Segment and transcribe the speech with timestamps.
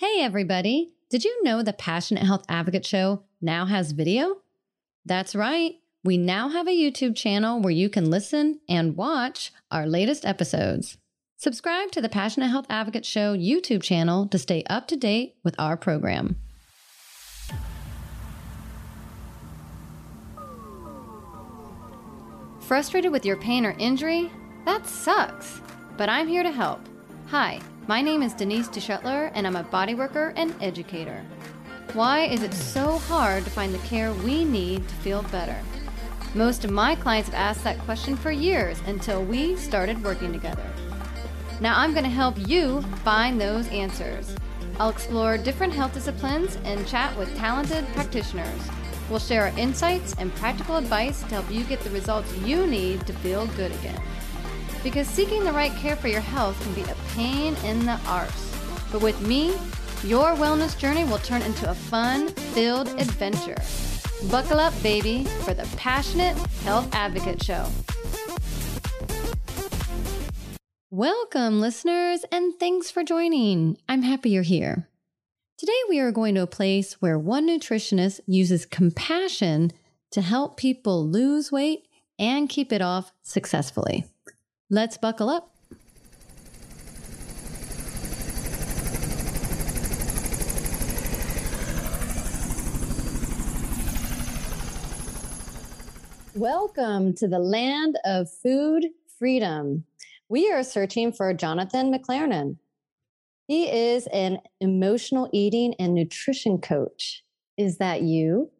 [0.00, 0.94] Hey, everybody.
[1.10, 4.38] Did you know the Passionate Health Advocate Show now has video?
[5.04, 5.74] That's right.
[6.02, 10.96] We now have a YouTube channel where you can listen and watch our latest episodes.
[11.36, 15.54] Subscribe to the Passionate Health Advocate Show YouTube channel to stay up to date with
[15.58, 16.36] our program.
[22.60, 24.32] Frustrated with your pain or injury?
[24.64, 25.60] That sucks.
[25.98, 26.80] But I'm here to help.
[27.26, 27.60] Hi,
[27.90, 31.24] my name is Denise DeShetler, and I'm a bodyworker and educator.
[31.92, 35.60] Why is it so hard to find the care we need to feel better?
[36.32, 40.62] Most of my clients have asked that question for years until we started working together.
[41.60, 44.36] Now I'm going to help you find those answers.
[44.78, 48.70] I'll explore different health disciplines and chat with talented practitioners.
[49.08, 53.04] We'll share our insights and practical advice to help you get the results you need
[53.08, 54.00] to feel good again.
[54.82, 58.56] Because seeking the right care for your health can be a pain in the arse.
[58.90, 59.50] But with me,
[60.02, 63.58] your wellness journey will turn into a fun filled adventure.
[64.30, 67.66] Buckle up, baby, for the Passionate Health Advocate Show.
[70.90, 73.76] Welcome, listeners, and thanks for joining.
[73.88, 74.88] I'm happy you're here.
[75.58, 79.72] Today, we are going to a place where one nutritionist uses compassion
[80.10, 81.86] to help people lose weight
[82.18, 84.09] and keep it off successfully.
[84.72, 85.50] Let's buckle up.
[96.36, 98.86] Welcome to the land of food
[99.18, 99.86] freedom.
[100.28, 102.58] We are searching for Jonathan McLernon.
[103.48, 107.24] He is an emotional eating and nutrition coach.
[107.56, 108.52] Is that you?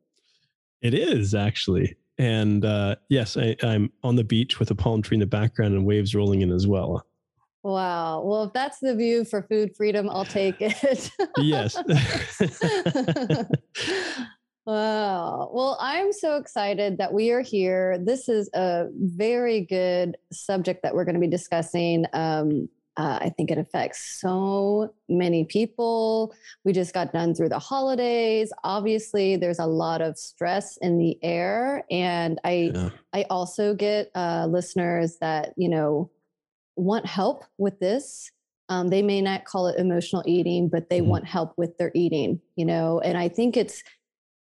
[0.82, 1.94] It is actually.
[2.20, 5.72] And uh, yes, I, I'm on the beach with a palm tree in the background
[5.72, 7.06] and waves rolling in as well.
[7.62, 8.22] Wow.
[8.22, 11.10] Well, if that's the view for food freedom, I'll take it.
[11.38, 11.76] yes.
[14.66, 15.50] wow.
[15.50, 17.96] Well, I'm so excited that we are here.
[17.98, 22.04] This is a very good subject that we're going to be discussing.
[22.12, 22.68] Um,
[23.00, 26.34] uh, I think it affects so many people.
[26.64, 28.52] We just got done through the holidays.
[28.62, 32.90] Obviously, there's a lot of stress in the air, and I yeah.
[33.14, 36.10] I also get uh, listeners that you know
[36.76, 38.30] want help with this.
[38.68, 41.08] Um, they may not call it emotional eating, but they mm-hmm.
[41.08, 42.38] want help with their eating.
[42.54, 43.82] You know, and I think it's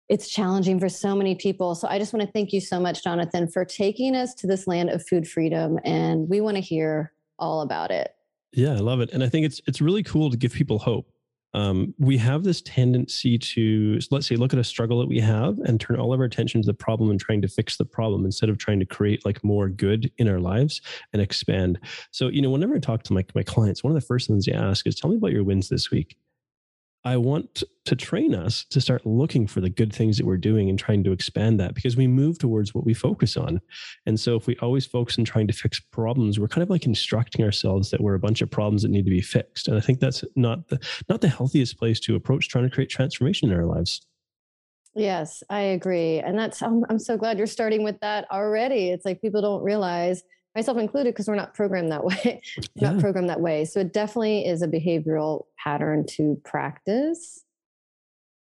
[0.10, 1.76] it's challenging for so many people.
[1.76, 4.66] So I just want to thank you so much, Jonathan, for taking us to this
[4.66, 8.17] land of food freedom, and we want to hear all about it.
[8.58, 11.12] Yeah, I love it, and I think it's it's really cool to give people hope.
[11.54, 15.60] Um, we have this tendency to let's say look at a struggle that we have
[15.60, 18.26] and turn all of our attention to the problem and trying to fix the problem
[18.26, 20.82] instead of trying to create like more good in our lives
[21.14, 21.80] and expand
[22.12, 24.46] so you know whenever i talk to my, my clients one of the first things
[24.46, 26.18] they ask is tell me about your wins this week
[27.04, 30.70] I want to train us to start looking for the good things that we're doing
[30.70, 33.62] and trying to expand that because we move towards what we focus on.
[34.06, 36.86] And so if we always focus on trying to fix problems, we're kind of like
[36.86, 39.68] instructing ourselves that we're a bunch of problems that need to be fixed.
[39.68, 42.90] And I think that's not the not the healthiest place to approach trying to create
[42.90, 44.06] transformation in our lives.
[44.94, 46.20] Yes, I agree.
[46.20, 48.90] And that's I'm, I'm so glad you're starting with that already.
[48.90, 50.24] It's like people don't realize
[50.58, 52.42] myself included, because we're not programmed that way,
[52.76, 52.92] yeah.
[52.92, 53.64] not programmed that way.
[53.64, 57.44] So it definitely is a behavioral pattern to practice.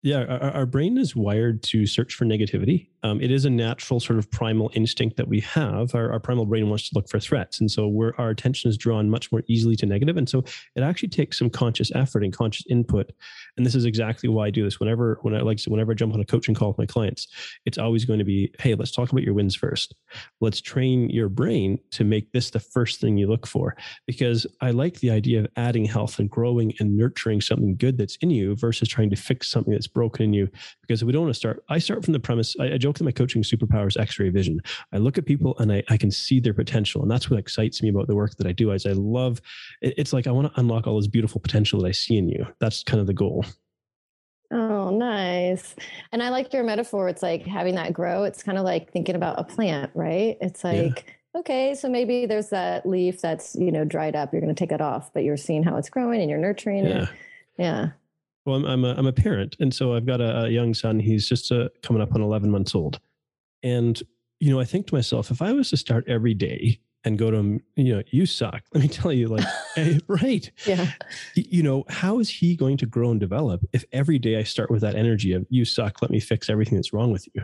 [0.03, 3.99] Yeah, our, our brain is wired to search for negativity um, it is a natural
[3.99, 5.95] sort of primal instinct that we have.
[5.95, 9.09] Our, our primal brain wants to look for threats, and so our attention is drawn
[9.09, 10.17] much more easily to negative.
[10.17, 10.39] And so
[10.75, 13.11] it actually takes some conscious effort and conscious input.
[13.57, 14.79] And this is exactly why I do this.
[14.79, 17.27] Whenever when I like whenever I jump on a coaching call with my clients,
[17.65, 19.95] it's always going to be, hey, let's talk about your wins first.
[20.39, 23.75] Let's train your brain to make this the first thing you look for,
[24.07, 28.15] because I like the idea of adding health and growing and nurturing something good that's
[28.17, 30.49] in you versus trying to fix something that's broken in you.
[30.81, 31.63] Because we don't want to start.
[31.69, 32.55] I start from the premise.
[32.59, 34.59] I, I joke that my coaching superpowers x-ray vision
[34.91, 37.81] i look at people and I, I can see their potential and that's what excites
[37.81, 39.41] me about the work that i do is i love
[39.81, 42.45] it's like i want to unlock all this beautiful potential that i see in you
[42.59, 43.45] that's kind of the goal
[44.53, 45.75] Oh, nice.
[46.11, 47.07] And I like your metaphor.
[47.07, 48.25] It's like having that grow.
[48.25, 50.35] It's kind of like thinking about a plant, right?
[50.41, 51.39] It's like, yeah.
[51.39, 54.33] okay, so maybe there's that leaf that's, you know, dried up.
[54.33, 56.85] You're going to take it off, but you're seeing how it's growing and you're nurturing
[56.85, 57.03] yeah.
[57.03, 57.09] it.
[57.57, 57.89] Yeah.
[58.45, 60.99] Well, I'm I'm a, I'm a parent, and so I've got a, a young son.
[60.99, 62.99] He's just uh, coming up on 11 months old,
[63.63, 64.01] and
[64.39, 67.31] you know, I think to myself, if I was to start every day and go
[67.31, 68.63] to him, you know, you suck.
[68.73, 69.45] Let me tell you, like,
[69.75, 70.51] hey, right?
[70.65, 70.91] Yeah.
[71.35, 74.71] You know, how is he going to grow and develop if every day I start
[74.71, 76.01] with that energy of you suck?
[76.01, 77.43] Let me fix everything that's wrong with you.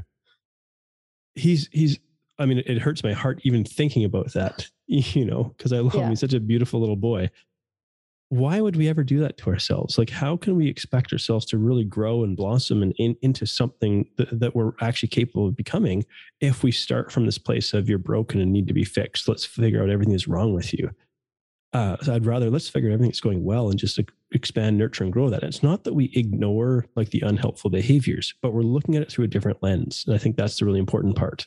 [1.35, 1.99] He's he's.
[2.39, 4.69] I mean, it hurts my heart even thinking about that.
[4.89, 6.03] You know, because I love yeah.
[6.03, 6.11] him.
[6.11, 7.29] He's such a beautiful little boy
[8.29, 9.97] why would we ever do that to ourselves?
[9.97, 14.09] Like, how can we expect ourselves to really grow and blossom and in, into something
[14.17, 16.05] that, that we're actually capable of becoming
[16.41, 19.29] if we start from this place of you're broken and need to be fixed?
[19.29, 20.91] Let's figure out everything that's wrong with you.
[21.73, 23.99] Uh, so I'd rather let's figure out everything that's going well and just
[24.31, 25.43] expand, nurture, and grow that.
[25.43, 29.25] It's not that we ignore like the unhelpful behaviors, but we're looking at it through
[29.25, 30.03] a different lens.
[30.05, 31.45] And I think that's the really important part.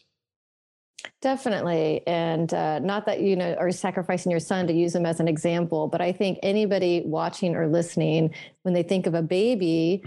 [1.20, 2.02] Definitely.
[2.06, 5.28] And uh, not that you know are sacrificing your son to use him as an
[5.28, 10.02] example, but I think anybody watching or listening, when they think of a baby,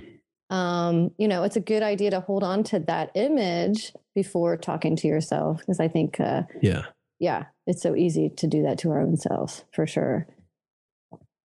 [0.49, 4.95] um, you know, it's a good idea to hold on to that image before talking
[4.97, 5.59] to yourself.
[5.59, 6.85] Because I think, uh, yeah,
[7.19, 10.27] yeah, it's so easy to do that to our own selves for sure.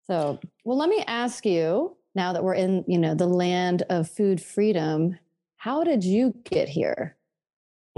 [0.07, 4.11] So, well, let me ask you now that we're in, you know, the land of
[4.11, 5.19] food freedom,
[5.57, 7.18] how did you get here?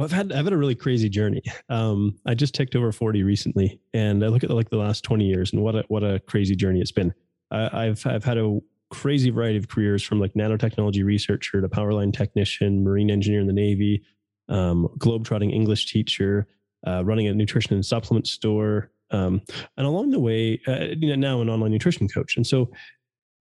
[0.00, 1.42] Well, I've had I've had a really crazy journey.
[1.68, 5.26] Um, I just ticked over forty recently, and I look at like the last twenty
[5.26, 7.12] years, and what a what a crazy journey it's been.
[7.50, 11.92] I, I've I've had a crazy variety of careers from like nanotechnology researcher to power
[11.92, 14.02] line technician, marine engineer in the Navy,
[14.48, 16.48] um, globetrotting English teacher,
[16.86, 19.42] uh, running a nutrition and supplement store, um,
[19.76, 22.38] and along the way, uh, you know, now an online nutrition coach.
[22.38, 22.70] And so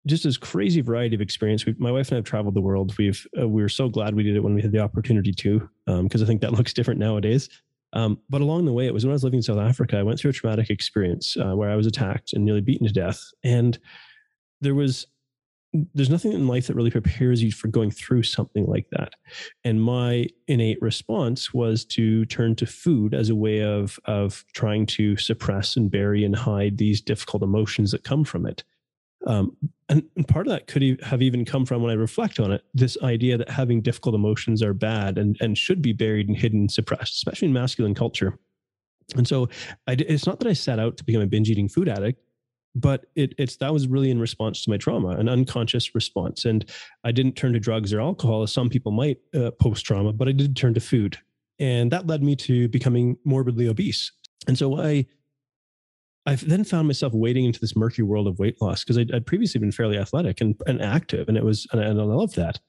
[0.08, 1.66] just this crazy variety of experience.
[1.66, 2.98] we my wife and I have traveled the world.
[2.98, 5.70] We've uh, we are so glad we did it when we had the opportunity to,
[5.86, 7.50] because um, I think that looks different nowadays.
[7.94, 9.98] Um, but along the way, it was when I was living in South Africa.
[9.98, 12.94] I went through a traumatic experience uh, where I was attacked and nearly beaten to
[12.94, 13.78] death, and
[14.62, 15.08] there was
[15.94, 19.14] there's nothing in life that really prepares you for going through something like that.
[19.64, 24.86] And my innate response was to turn to food as a way of of trying
[24.88, 28.64] to suppress and bury and hide these difficult emotions that come from it.
[29.26, 29.58] Um,
[29.90, 32.64] and, and, part of that could have even come from when I reflect on it,
[32.74, 36.70] this idea that having difficult emotions are bad and, and should be buried and hidden
[36.70, 38.38] suppressed, especially in masculine culture.
[39.16, 39.50] And so
[39.88, 42.22] I, it's not that I set out to become a binge eating food addict,
[42.76, 46.46] but it, it's that was really in response to my trauma, an unconscious response.
[46.46, 46.70] And
[47.04, 50.28] I didn't turn to drugs or alcohol as some people might uh, post trauma, but
[50.28, 51.18] I did turn to food.
[51.60, 54.12] And that led me to becoming morbidly obese.
[54.48, 55.08] And so I
[56.28, 59.26] I've then found myself wading into this murky world of weight loss because I'd, I'd,
[59.26, 62.34] previously been fairly athletic and, and active, and it was, and I, and I love
[62.36, 62.60] that.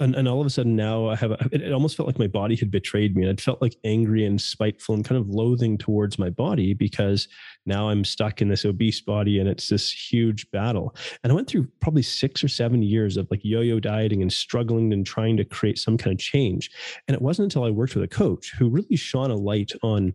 [0.00, 2.18] And, and all of a sudden now I have, a, it, it almost felt like
[2.18, 3.22] my body had betrayed me.
[3.22, 7.26] And I'd felt like angry and spiteful and kind of loathing towards my body because
[7.66, 10.94] now I'm stuck in this obese body and it's this huge battle.
[11.24, 14.32] And I went through probably six or seven years of like yo yo dieting and
[14.32, 16.70] struggling and trying to create some kind of change.
[17.08, 20.14] And it wasn't until I worked with a coach who really shone a light on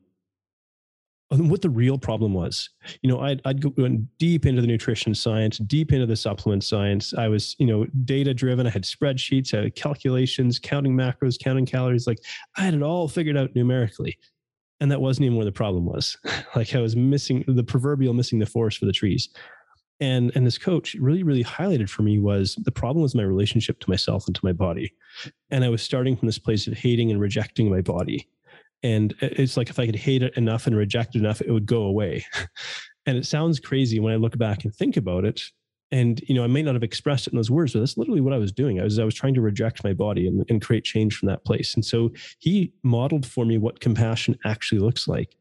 [1.33, 2.69] Uh, what the real problem was.
[3.01, 3.87] You know, I'd, I'd go
[4.19, 7.13] deep into the nutrition science, deep into the supplement science.
[7.13, 8.67] I was, you know, data driven.
[8.67, 12.07] I had spreadsheets, I had calculations, counting macros, counting calories.
[12.07, 12.19] Like
[12.57, 14.17] I had it all figured out numerically.
[14.79, 16.17] And that wasn't even where the problem was.
[16.55, 19.29] like I was missing the proverbial missing the forest for the trees.
[19.99, 23.79] And, and this coach really, really highlighted for me was the problem was my relationship
[23.79, 24.93] to myself and to my body.
[25.51, 28.27] And I was starting from this place of hating and rejecting my body
[28.83, 31.65] and it's like if i could hate it enough and reject it enough it would
[31.65, 32.25] go away.
[33.05, 35.41] And it sounds crazy when i look back and think about it.
[35.91, 38.21] And you know i may not have expressed it in those words but that's literally
[38.21, 38.79] what i was doing.
[38.79, 41.43] I was i was trying to reject my body and, and create change from that
[41.43, 41.75] place.
[41.75, 45.35] And so he modeled for me what compassion actually looks like.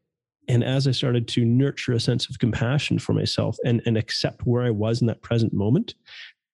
[0.49, 4.45] And as i started to nurture a sense of compassion for myself and, and accept
[4.45, 5.95] where i was in that present moment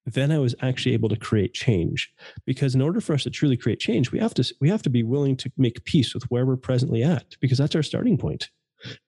[0.06, 2.12] then I was actually able to create change.
[2.46, 4.90] Because in order for us to truly create change, we have to we have to
[4.90, 8.50] be willing to make peace with where we're presently at, because that's our starting point.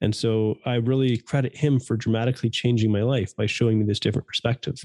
[0.02, 4.00] And so I really credit him for dramatically changing my life by showing me this
[4.00, 4.84] different perspective.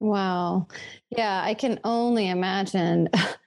[0.00, 0.66] Wow.
[1.10, 3.08] Yeah, I can only imagine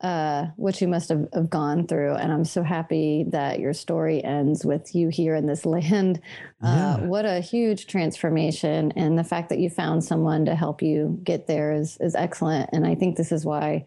[0.00, 2.14] uh, what you must have, have, gone through.
[2.14, 6.20] And I'm so happy that your story ends with you here in this land.
[6.62, 8.92] Uh, What a huge transformation.
[8.94, 12.70] And the fact that you found someone to help you get there is, is excellent.
[12.72, 13.86] And I think this is why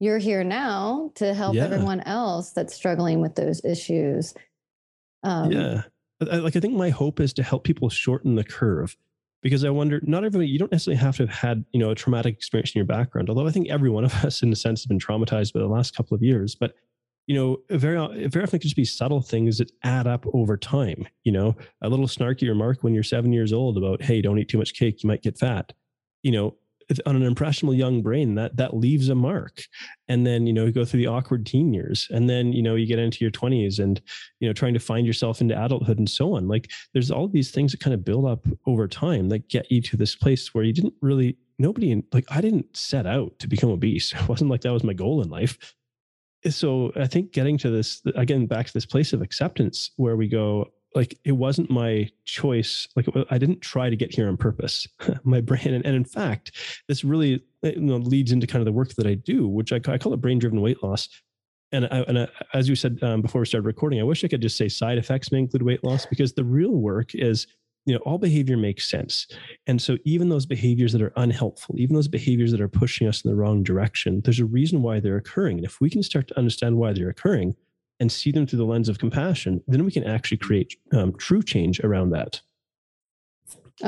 [0.00, 1.64] you're here now to help yeah.
[1.64, 4.34] everyone else that's struggling with those issues.
[5.22, 5.82] Um, yeah.
[6.20, 8.96] Like, I think my hope is to help people shorten the curve
[9.42, 11.94] because I wonder, not everybody, you don't necessarily have to have had, you know, a
[11.94, 13.28] traumatic experience in your background.
[13.28, 15.68] Although I think every one of us, in a sense, has been traumatized by the
[15.68, 16.54] last couple of years.
[16.54, 16.74] But
[17.26, 20.56] you know, very very often it can just be subtle things that add up over
[20.56, 21.06] time.
[21.24, 24.48] You know, a little snarky remark when you're seven years old about, "Hey, don't eat
[24.48, 25.74] too much cake; you might get fat."
[26.22, 26.56] You know,
[27.06, 29.62] on an impressionable young brain that that leaves a mark.
[30.08, 32.74] And then you know you go through the awkward teen years and then you know
[32.74, 34.00] you get into your 20s and
[34.40, 36.48] you know trying to find yourself into adulthood and so on.
[36.48, 39.80] Like there's all these things that kind of build up over time that get you
[39.82, 43.70] to this place where you didn't really nobody like i didn't set out to become
[43.70, 44.12] obese.
[44.20, 45.74] It wasn't like that was my goal in life.
[46.48, 50.28] So i think getting to this again back to this place of acceptance where we
[50.28, 52.88] go like it wasn't my choice.
[52.96, 54.86] Like i didn't try to get here on purpose
[55.24, 55.74] my brain.
[55.74, 56.52] And, and, in fact
[56.88, 59.76] this really you know, leads into kind of the work that i do which i,
[59.76, 61.08] I call it brain driven weight loss.
[61.70, 64.28] And, I, and I, as you said um, before we started recording i wish i
[64.28, 67.46] could just say side effects may include weight loss because the real work is
[67.88, 69.26] you know all behavior makes sense.
[69.66, 73.24] And so even those behaviors that are unhelpful even those behaviors that are pushing us
[73.24, 75.56] in the wrong direction there's a reason why they're occurring.
[75.58, 77.56] And if we can start to understand why they're occurring
[78.00, 81.42] and see them through the lens of compassion, then we can actually create um, true
[81.42, 82.40] change around that.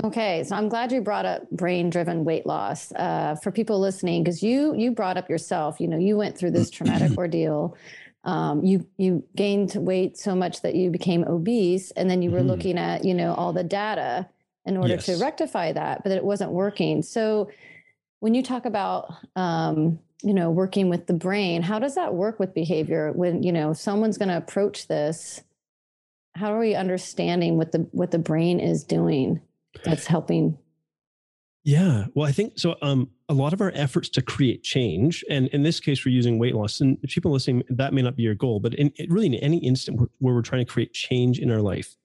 [0.04, 4.40] Okay, so I'm glad you brought up brain-driven weight loss uh, for people listening because
[4.40, 5.80] you you brought up yourself.
[5.80, 7.76] You know, you went through this traumatic ordeal.
[8.22, 12.38] Um, you you gained weight so much that you became obese, and then you were
[12.38, 12.48] mm-hmm.
[12.48, 14.28] looking at you know all the data
[14.64, 15.06] in order yes.
[15.06, 17.02] to rectify that, but it wasn't working.
[17.02, 17.50] So
[18.20, 22.38] when you talk about um, you know working with the brain how does that work
[22.38, 25.42] with behavior when you know someone's going to approach this
[26.34, 29.40] how are we understanding what the what the brain is doing
[29.84, 30.58] that's helping?
[31.62, 35.48] Yeah well i think so um a lot of our efforts to create change and
[35.48, 38.34] in this case we're using weight loss and people listening that may not be your
[38.34, 41.60] goal but in really in any instant where we're trying to create change in our
[41.60, 41.96] life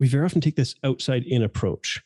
[0.00, 2.02] we very often take this outside in approach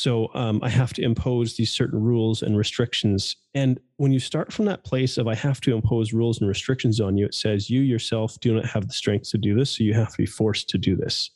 [0.00, 3.36] so um, I have to impose these certain rules and restrictions.
[3.54, 7.00] And when you start from that place of I have to impose rules and restrictions
[7.00, 9.76] on you, it says you yourself do not have the strength to do this.
[9.76, 11.30] So you have to be forced to do this.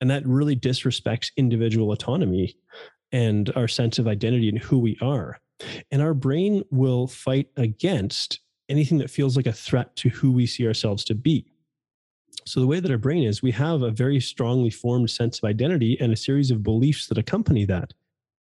[0.00, 2.56] And that really disrespects individual autonomy
[3.12, 5.38] and our sense of identity and who we are.
[5.90, 10.46] And our brain will fight against anything that feels like a threat to who we
[10.46, 11.46] see ourselves to be.
[12.44, 15.44] So, the way that our brain is, we have a very strongly formed sense of
[15.44, 17.92] identity and a series of beliefs that accompany that.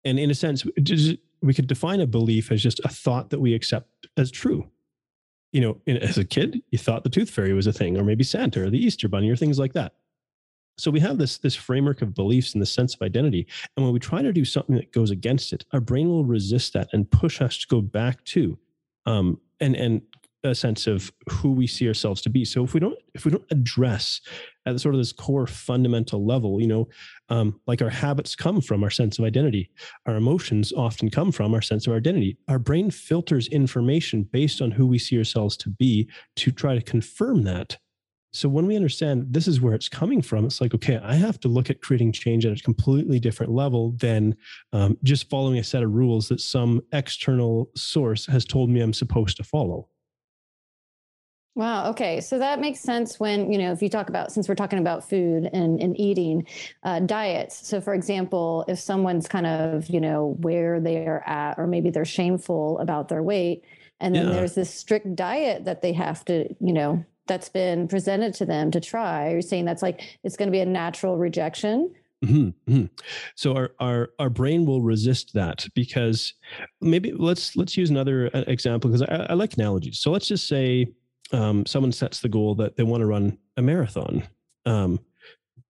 [0.03, 0.65] And in a sense,
[1.41, 4.69] we could define a belief as just a thought that we accept as true.
[5.51, 8.23] You know, as a kid, you thought the tooth fairy was a thing, or maybe
[8.23, 9.93] Santa or the Easter bunny or things like that.
[10.77, 13.47] So we have this, this framework of beliefs and the sense of identity.
[13.75, 16.73] And when we try to do something that goes against it, our brain will resist
[16.73, 18.59] that and push us to go back to
[19.05, 20.01] um, and, and
[20.45, 22.45] a sense of who we see ourselves to be.
[22.45, 24.21] So if we don't if we don't address
[24.65, 26.87] at sort of this core fundamental level, you know,
[27.29, 29.69] um, like our habits come from our sense of identity,
[30.05, 32.37] our emotions often come from our sense of identity.
[32.47, 36.81] Our brain filters information based on who we see ourselves to be to try to
[36.81, 37.77] confirm that.
[38.35, 41.39] So when we understand this is where it's coming from, it's like, okay, I have
[41.39, 44.35] to look at creating change at a completely different level than
[44.73, 48.91] um, just following a set of rules that some external source has told me I'm
[48.91, 49.87] supposed to follow.
[51.55, 51.89] Wow.
[51.91, 52.19] Okay.
[52.19, 55.07] So that makes sense when, you know, if you talk about, since we're talking about
[55.07, 56.45] food and, and eating,
[56.83, 57.65] uh, diets.
[57.65, 62.03] So, for example, if someone's kind of, you know, where they're at, or maybe they're
[62.03, 63.63] shameful about their weight,
[64.01, 64.33] and then yeah.
[64.33, 68.69] there's this strict diet that they have to, you know, that's been presented to them
[68.71, 69.31] to try.
[69.31, 71.93] You're saying that's like, it's going to be a natural rejection.
[72.23, 72.85] Mm-hmm, mm-hmm.
[73.35, 76.33] So our, our our brain will resist that because
[76.81, 79.99] maybe let's let's use another uh, example because I, I like analogies.
[79.99, 80.87] So let's just say
[81.31, 84.23] um, someone sets the goal that they want to run a marathon.
[84.65, 84.99] Um,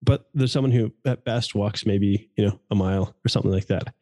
[0.02, 3.68] but there's someone who at best walks maybe, you know, a mile or something like
[3.68, 3.94] that.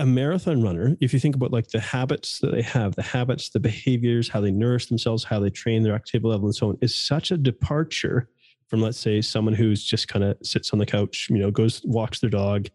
[0.00, 3.50] A marathon runner, if you think about like the habits that they have, the habits,
[3.50, 6.78] the behaviors, how they nourish themselves, how they train their activity level and so on,
[6.82, 8.28] is such a departure
[8.68, 11.80] from let's say someone who's just kind of sits on the couch, you know, goes
[11.84, 12.66] walks their dog,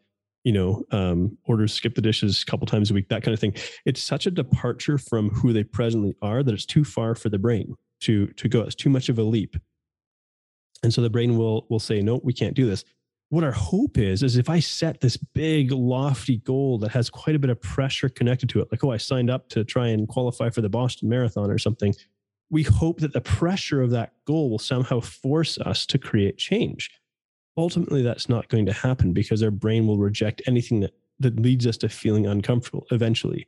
[0.46, 3.54] you know, um, orders SkipTheDishes a couple times a week, that kind of thing.
[3.86, 7.38] It's such a departure from who they presently are that it's too far for the
[7.38, 8.62] brain to to go.
[8.62, 9.56] It's too much of a leap.
[10.84, 12.84] And so the brain will will say, no, we can't do this.
[13.30, 17.36] What our hope is, is if I set this big, lofty goal that has quite
[17.36, 20.08] a bit of pressure connected to it, like, oh, I signed up to try and
[20.08, 21.94] qualify for the Boston Marathon or something,
[22.50, 26.90] we hope that the pressure of that goal will somehow force us to create change.
[27.56, 31.68] Ultimately, that's not going to happen because our brain will reject anything that, that leads
[31.68, 33.48] us to feeling uncomfortable eventually.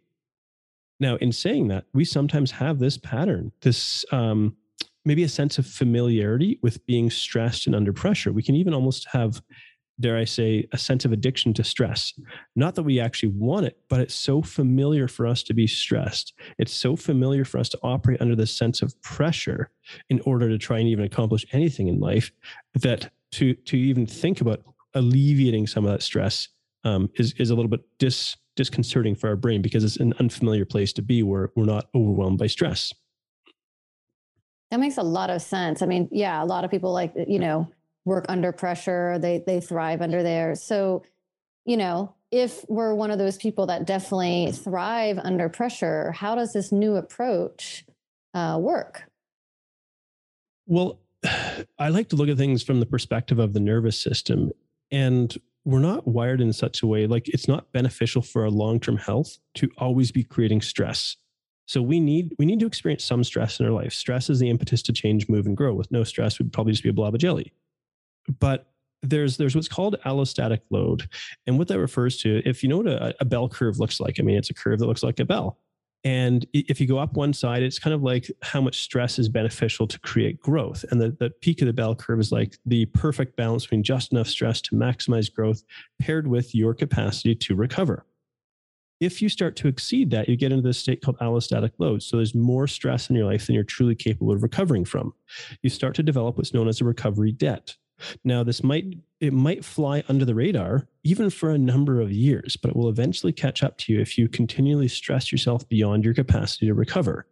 [1.02, 4.56] Now, in saying that, we sometimes have this pattern, this um,
[5.04, 8.32] maybe a sense of familiarity with being stressed and under pressure.
[8.32, 9.42] We can even almost have,
[10.00, 12.14] dare I say, a sense of addiction to stress.
[12.56, 16.34] Not that we actually want it, but it's so familiar for us to be stressed.
[16.60, 19.72] It's so familiar for us to operate under this sense of pressure
[20.12, 22.32] in order to try and even accomplish anything in life
[22.76, 24.62] that to to even think about
[24.94, 26.50] alleviating some of that stress
[26.84, 30.66] um, is is a little bit dis disconcerting for our brain because it's an unfamiliar
[30.66, 32.94] place to be where we're not overwhelmed by stress.
[34.70, 35.82] That makes a lot of sense.
[35.82, 37.68] I mean, yeah, a lot of people like, you know,
[38.06, 40.56] work under pressure, they they thrive under there.
[40.56, 41.04] So,
[41.66, 46.54] you know, if we're one of those people that definitely thrive under pressure, how does
[46.54, 47.86] this new approach
[48.34, 49.04] uh, work?
[50.66, 51.00] Well,
[51.80, 54.52] I like to look at things from the perspective of the nervous system.
[54.90, 58.80] And we're not wired in such a way, like it's not beneficial for our long
[58.80, 61.18] term health to always be creating stress.
[61.68, 63.94] So we need we need to experience some stress in our life.
[63.94, 65.74] Stress is the impetus to change, move, and grow.
[65.74, 67.54] With no stress, we'd probably just be a blob of jelly.
[68.40, 68.68] But
[69.04, 71.08] there's there's what's called allostatic load,
[71.48, 74.20] and what that refers to, if you know what a, a bell curve looks like,
[74.20, 75.60] I mean, it's a curve that looks like a bell.
[76.04, 79.30] And if you go up one side, it's kind of like how much stress is
[79.30, 80.84] beneficial to create growth.
[80.90, 84.12] And the, the peak of the bell curve is like the perfect balance between just
[84.12, 85.64] enough stress to maximize growth
[86.00, 88.06] paired with your capacity to recover.
[89.00, 92.04] If you start to exceed that, you get into this state called allostatic load.
[92.04, 95.14] So there's more stress in your life than you're truly capable of recovering from.
[95.62, 97.76] You start to develop what's known as a recovery debt.
[98.24, 98.86] Now, this might
[99.20, 102.90] it might fly under the radar even for a number of years, but it will
[102.90, 107.28] eventually catch up to you if you continually stress yourself beyond your capacity to recover.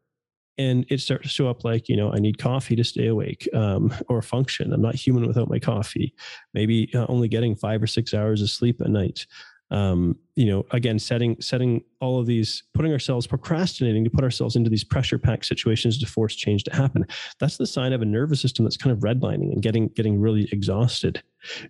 [0.58, 3.48] And it starts to show up like, you know, I need coffee to stay awake
[3.54, 4.74] um, or function.
[4.74, 6.14] I'm not human without my coffee.
[6.54, 9.26] Maybe uh, only getting five or six hours of sleep a night
[9.72, 14.56] um, you know, again, setting setting all of these, putting ourselves procrastinating to put ourselves
[14.56, 17.06] into these pressure packed situations to force change to happen.
[17.40, 20.50] That's the sign of a nervous system that's kind of redlining and getting getting really
[20.52, 21.22] exhausted.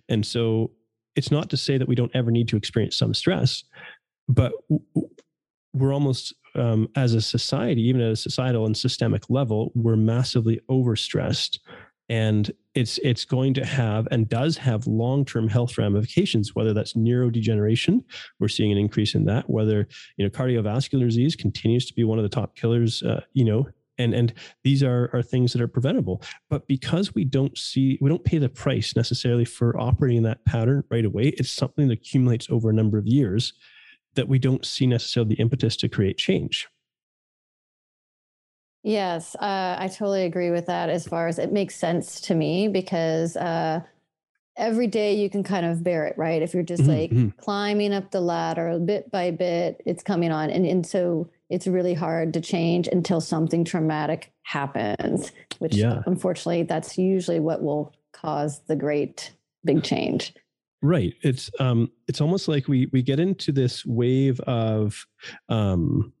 [0.08, 0.70] And so,
[1.16, 3.64] it's not to say that we don't ever need to experience some stress,
[4.28, 4.52] but
[5.74, 10.60] we're almost um, as a society, even at a societal and systemic level, we're massively
[10.70, 11.58] overstressed
[12.10, 18.02] and it's it's going to have and does have long-term health ramifications whether that's neurodegeneration
[18.38, 22.18] we're seeing an increase in that whether you know cardiovascular disease continues to be one
[22.18, 25.68] of the top killers uh, you know and and these are are things that are
[25.68, 26.22] preventable.
[26.48, 30.84] But because we don't see we don't pay the price necessarily for operating that pattern
[30.90, 33.52] right away it's something that accumulates over a number of years
[34.14, 36.66] that we don't see necessarily the impetus to create change
[38.82, 40.88] Yes, uh, I totally agree with that.
[40.88, 43.80] As far as it makes sense to me, because uh,
[44.56, 46.40] every day you can kind of bear it, right?
[46.40, 46.90] If you're just mm-hmm.
[46.90, 47.38] like mm-hmm.
[47.40, 51.94] climbing up the ladder bit by bit, it's coming on, and and so it's really
[51.94, 55.32] hard to change until something traumatic happens.
[55.58, 56.02] Which, yeah.
[56.06, 60.32] unfortunately, that's usually what will cause the great big change.
[60.82, 61.14] Right.
[61.20, 65.06] It's um, it's almost like we we get into this wave of
[65.50, 66.14] um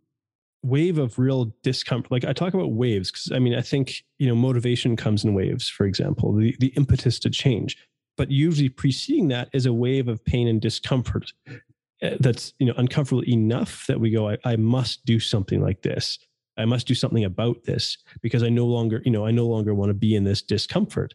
[0.62, 4.28] wave of real discomfort like i talk about waves because i mean i think you
[4.28, 7.76] know motivation comes in waves for example the, the impetus to change.
[8.16, 11.32] But usually preceding that is a wave of pain and discomfort
[12.02, 15.82] eh, that's you know uncomfortable enough that we go I, I must do something like
[15.82, 16.18] this.
[16.58, 19.74] I must do something about this because i no longer you know i no longer
[19.74, 21.14] want to be in this discomfort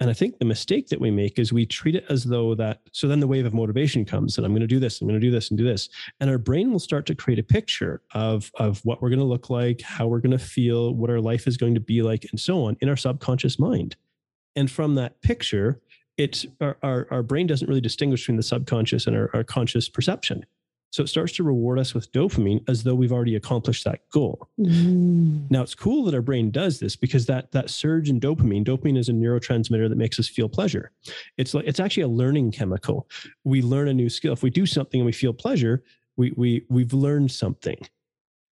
[0.00, 2.82] and I think the mistake that we make is we treat it as though that,
[2.92, 5.20] so then the wave of motivation comes and I'm going to do this, I'm going
[5.20, 5.88] to do this and do this.
[6.20, 9.24] And our brain will start to create a picture of, of what we're going to
[9.24, 12.26] look like, how we're going to feel, what our life is going to be like,
[12.30, 13.96] and so on in our subconscious mind.
[14.54, 15.80] And from that picture,
[16.16, 19.88] it's our, our, our brain doesn't really distinguish between the subconscious and our, our conscious
[19.88, 20.44] perception.
[20.90, 24.48] So it starts to reward us with dopamine as though we've already accomplished that goal.
[24.58, 25.50] Mm.
[25.50, 28.98] Now it's cool that our brain does this because that that surge in dopamine, dopamine
[28.98, 30.90] is a neurotransmitter that makes us feel pleasure.
[31.36, 33.08] It's like it's actually a learning chemical.
[33.44, 34.32] We learn a new skill.
[34.32, 35.82] If we do something and we feel pleasure,
[36.16, 37.78] we we we've learned something.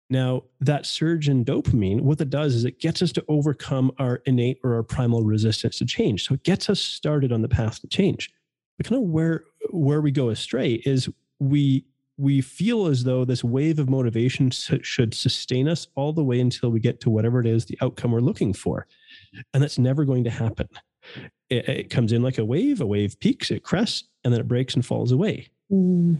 [0.08, 4.22] Now, that surge in dopamine, what it does is it gets us to overcome our
[4.24, 6.26] innate or our primal resistance to change.
[6.26, 8.30] So it gets us started on the path to change.
[8.76, 11.08] But kind of where where we go astray is
[11.40, 11.86] we
[12.18, 16.70] we feel as though this wave of motivation should sustain us all the way until
[16.70, 18.86] we get to whatever it is the outcome we're looking for.
[19.52, 20.68] And that's never going to happen.
[21.48, 24.48] It, it comes in like a wave a wave peaks it crests and then it
[24.48, 25.48] breaks and falls away.
[25.70, 26.18] Mm.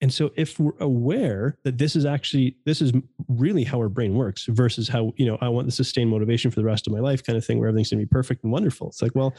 [0.00, 2.92] and so if we're aware that this is actually this is
[3.28, 6.60] really how our brain works versus how you know i want the sustained motivation for
[6.60, 8.52] the rest of my life kind of thing where everything's going to be perfect and
[8.52, 8.88] wonderful.
[8.88, 9.34] It's like well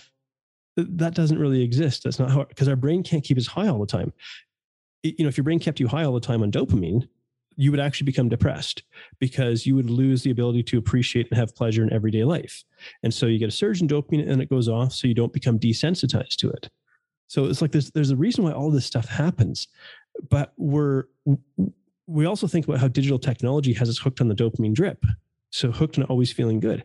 [0.78, 2.04] that doesn't really exist.
[2.04, 4.12] That's not how because our brain can't keep us high all the time
[5.04, 7.08] you know, if your brain kept you high all the time on dopamine,
[7.58, 8.84] you would actually become depressed
[9.20, 12.64] because you would lose the ability to appreciate and have pleasure in everyday life.
[13.04, 15.34] And so you get a surge in dopamine and it goes off so you don't
[15.34, 16.70] become desensitized to it.
[17.28, 19.68] So it's like there's there's a reason why all this stuff happens.
[20.30, 21.06] But we're
[22.08, 25.06] we also think about how digital technology has us hooked on the dopamine drip.
[25.50, 26.84] So hooked on always feeling good.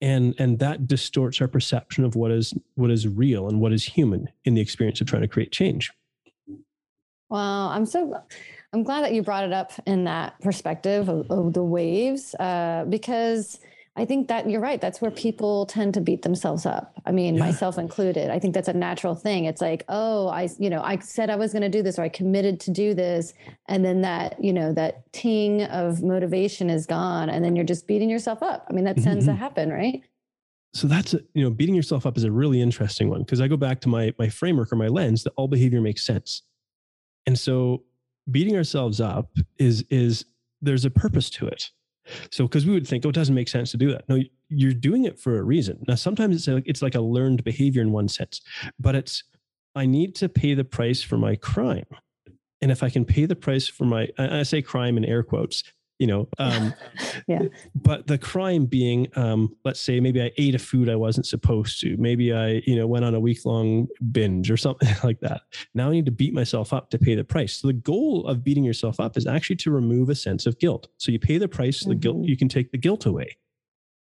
[0.00, 3.84] And and that distorts our perception of what is what is real and what is
[3.84, 5.90] human in the experience of trying to create change.
[7.28, 8.22] Wow, I'm so
[8.72, 12.84] I'm glad that you brought it up in that perspective of, of the waves, uh,
[12.88, 13.58] because
[13.96, 14.80] I think that you're right.
[14.80, 17.00] That's where people tend to beat themselves up.
[17.06, 17.40] I mean, yeah.
[17.40, 18.28] myself included.
[18.30, 19.46] I think that's a natural thing.
[19.46, 22.02] It's like, oh, I, you know, I said I was going to do this or
[22.02, 23.32] I committed to do this.
[23.68, 27.30] And then that, you know, that ting of motivation is gone.
[27.30, 28.66] And then you're just beating yourself up.
[28.68, 29.34] I mean, that tends mm-hmm.
[29.34, 30.02] to happen, right?
[30.74, 33.48] so that's a, you know beating yourself up is a really interesting one because I
[33.48, 36.42] go back to my my framework or my lens that all behavior makes sense,
[37.26, 37.84] and so
[38.30, 40.24] beating ourselves up is is
[40.62, 41.70] there's a purpose to it.
[42.30, 44.08] So because we would think, oh, it doesn't make sense to do that.
[44.08, 45.84] No, you're doing it for a reason.
[45.88, 48.40] Now sometimes it's like it's like a learned behavior in one sense,
[48.78, 49.24] but it's
[49.74, 51.86] I need to pay the price for my crime.
[52.62, 55.62] And if I can pay the price for my, I say crime in air quotes,
[55.98, 56.74] you know um,
[57.26, 57.42] yeah.
[57.74, 61.80] but the crime being um, let's say maybe i ate a food i wasn't supposed
[61.80, 61.96] to.
[61.96, 65.42] Maybe i you know went on a week long binge or something like that.
[65.74, 67.54] Now i need to beat myself up to pay the price.
[67.54, 70.88] So the goal of beating yourself up is actually to remove a sense of guilt.
[70.98, 71.90] So you pay the price mm-hmm.
[71.90, 72.28] the guilt mm-hmm.
[72.28, 73.36] you can take the guilt away.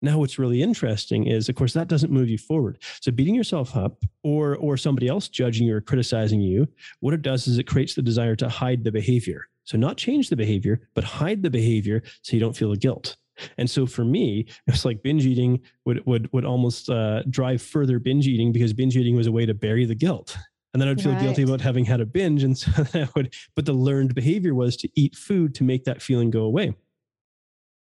[0.02, 2.80] Now what's really interesting is of course that doesn't move you forward.
[3.02, 6.68] So beating yourself up or or somebody else judging you or criticizing you
[7.00, 10.30] what it does is it creates the desire to hide the behavior so not change
[10.30, 13.18] the behavior, but hide the behavior so you don't feel the guilt.
[13.58, 18.00] And so for me, it's like binge eating would would would almost uh, drive further
[18.00, 20.38] binge eating because binge eating was a way to bury the guilt.
[20.74, 21.22] And then I'd feel right.
[21.22, 22.44] guilty about having had a binge.
[22.44, 26.02] And so that would, but the learned behavior was to eat food to make that
[26.02, 26.74] feeling go away.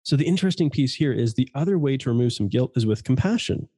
[0.04, 3.04] So the interesting piece here is the other way to remove some guilt is with
[3.04, 3.70] compassion.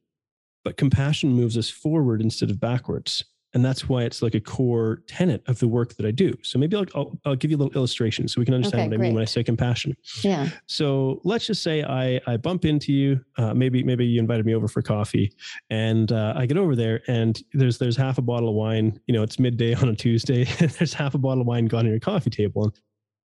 [0.64, 5.02] But compassion moves us forward instead of backwards and that's why it's like a core
[5.06, 6.34] tenet of the work that I do.
[6.42, 8.88] So maybe I'll, I'll, I'll give you a little illustration so we can understand okay,
[8.88, 9.96] what I mean when I say compassion.
[10.22, 10.48] Yeah.
[10.66, 13.24] So let's just say I I bump into you.
[13.38, 15.32] Uh, maybe maybe you invited me over for coffee,
[15.70, 19.00] and uh, I get over there and there's there's half a bottle of wine.
[19.06, 20.44] You know, it's midday on a Tuesday.
[20.58, 22.64] there's half a bottle of wine gone on your coffee table.
[22.64, 22.72] And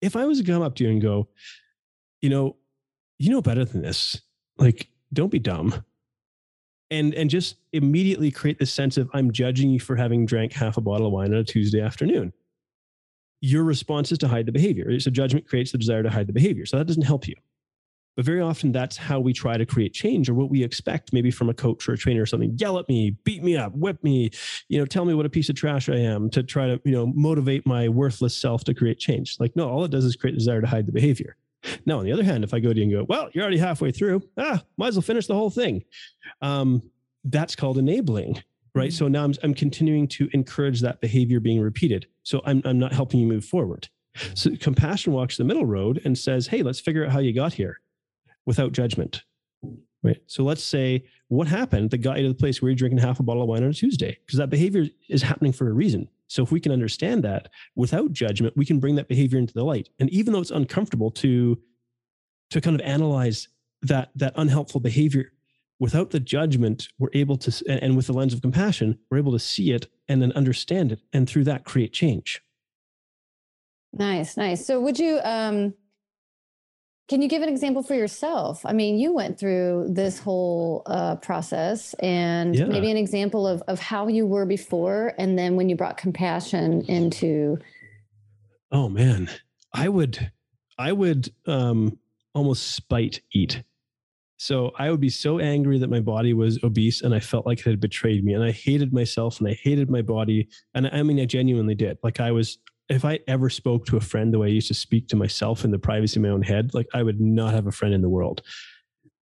[0.02, 1.28] if I was to come up to you and go,
[2.20, 2.57] you know,
[3.18, 4.20] you know better than this.
[4.59, 5.85] Like, don't be dumb
[6.90, 10.77] and and just immediately create this sense of I'm judging you for having drank half
[10.77, 12.33] a bottle of wine on a Tuesday afternoon.
[13.40, 14.98] Your response is to hide the behavior.
[15.01, 16.66] So judgment creates the desire to hide the behavior.
[16.66, 17.37] So that doesn't help you.
[18.16, 21.31] But very often that's how we try to create change or what we expect maybe
[21.31, 22.57] from a coach or a trainer or something.
[22.59, 24.31] Yell at me, beat me up, whip me,
[24.68, 26.90] you know, tell me what a piece of trash I am to try to, you
[26.90, 29.37] know, motivate my worthless self to create change.
[29.38, 31.37] Like, no, all it does is create desire to hide the behavior.
[31.87, 33.59] Now, on the other hand, if I go to you and go, well, you're already
[33.59, 35.85] halfway through, ah, might as well finish the whole thing.
[36.40, 36.83] Um,
[37.25, 38.42] that's called enabling,
[38.75, 38.90] right?
[38.90, 38.97] Mm-hmm.
[38.97, 42.07] So now I'm, I'm continuing to encourage that behavior being repeated.
[42.23, 43.88] So I'm, I'm not helping you move forward.
[44.35, 47.53] So compassion walks the middle road and says, hey, let's figure out how you got
[47.53, 47.81] here
[48.47, 49.25] without judgment.
[50.03, 50.23] Right.
[50.27, 53.18] So let's say what happened that got you to the place where you're drinking half
[53.18, 56.09] a bottle of wine on a Tuesday, because that behavior is happening for a reason.
[56.29, 59.64] So if we can understand that without judgment, we can bring that behavior into the
[59.64, 59.88] light.
[59.99, 61.59] And even though it's uncomfortable to
[62.51, 63.49] to kind of analyze
[63.83, 65.33] that that unhelpful behavior
[65.81, 69.38] without the judgment, we're able to and with the lens of compassion, we're able to
[69.38, 72.43] see it and then understand it and through that create change.
[73.93, 74.67] Nice, nice.
[74.67, 75.75] So would you um
[77.09, 78.64] can you give an example for yourself?
[78.66, 82.66] I mean, you went through this whole uh, process, and yeah.
[82.66, 86.83] maybe an example of of how you were before, and then when you brought compassion
[86.83, 87.59] into.
[88.71, 89.31] Oh man,
[89.73, 90.31] I would,
[90.79, 91.99] I would um,
[92.35, 93.62] almost spite eat.
[94.37, 97.59] So I would be so angry that my body was obese and I felt like
[97.59, 101.03] it had betrayed me, and I hated myself and I hated my body, and I
[101.03, 101.99] mean, I genuinely did.
[102.03, 104.74] Like I was if I ever spoke to a friend the way I used to
[104.74, 107.66] speak to myself in the privacy of my own head, like I would not have
[107.66, 108.42] a friend in the world.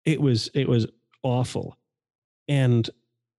[0.04, 0.86] It was it was
[1.22, 1.78] awful.
[2.48, 2.88] And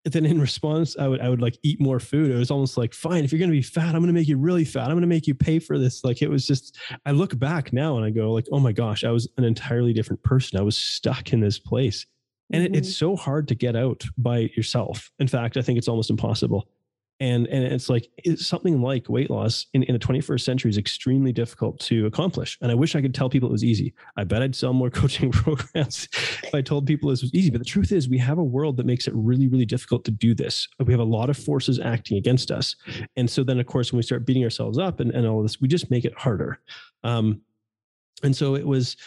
[0.06, 2.32] then in response, I would I would like eat more food.
[2.32, 4.66] It was almost like, fine, if you're gonna be fat, I'm gonna make you really
[4.66, 4.90] fat.
[4.90, 6.04] I'm gonna make you pay for this.
[6.04, 9.04] Like it was just I look back now and I go, like, oh my gosh,
[9.04, 10.58] I was an entirely different person.
[10.58, 12.06] I was stuck in this place.
[12.52, 12.74] And mm-hmm.
[12.74, 13.06] it, it's mm-hmm.
[13.06, 15.12] so hard to get out by yourself.
[15.20, 16.68] In fact, I think it's almost impossible
[17.20, 20.78] and and it's like it's something like weight loss in, in the 21st century is
[20.78, 22.58] extremely difficult to accomplish.
[22.62, 23.94] And i wish i could tell people it was easy.
[24.18, 26.08] I bet i'd sell more coaching programs
[26.44, 27.50] if i told people this was easy.
[27.50, 30.12] But the truth is we have a world that makes it really really difficult to
[30.12, 30.68] do this.
[30.80, 32.76] We have a lot of forces acting against us.
[33.16, 35.62] And so then of course when we start beating ourselves up and, and all this
[35.62, 36.60] we just make it harder.
[37.04, 37.42] Um,
[38.24, 38.98] and so it was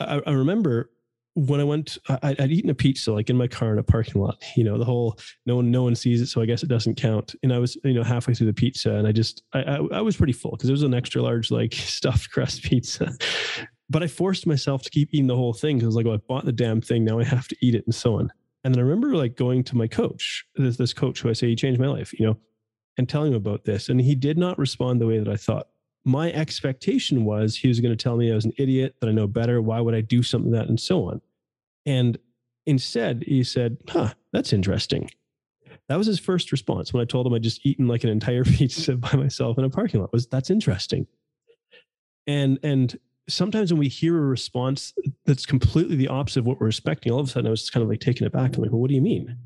[0.00, 0.90] I, I remember
[1.34, 4.20] when I went, I, would eaten a pizza like in my car in a parking
[4.20, 4.42] lot.
[4.56, 6.96] You know, the whole no one no one sees it, so I guess it doesn't
[6.96, 7.34] count.
[7.42, 10.00] And I was you know halfway through the pizza, and I just I I, I
[10.02, 13.16] was pretty full because it was an extra large like stuffed crust pizza.
[13.88, 16.14] but I forced myself to keep eating the whole thing because I was like, oh,
[16.14, 18.30] I bought the damn thing, now I have to eat it, and so on.
[18.64, 21.48] And then I remember like going to my coach, this this coach who I say
[21.48, 22.38] he changed my life, you know,
[22.98, 25.68] and telling him about this, and he did not respond the way that I thought
[26.04, 29.12] my expectation was he was going to tell me I was an idiot, that I
[29.12, 29.62] know better.
[29.62, 30.68] Why would I do something that?
[30.68, 31.20] And so on.
[31.86, 32.18] And
[32.66, 35.10] instead, he said, huh, that's interesting.
[35.88, 38.44] That was his first response when I told him I'd just eaten like an entire
[38.44, 41.06] pizza by myself in a parking lot was that's interesting.
[42.26, 42.96] And, and
[43.28, 44.94] sometimes when we hear a response
[45.26, 47.82] that's completely the opposite of what we're expecting, all of a sudden I was kind
[47.82, 48.56] of like taken aback.
[48.56, 49.36] I'm like, well, what do you mean?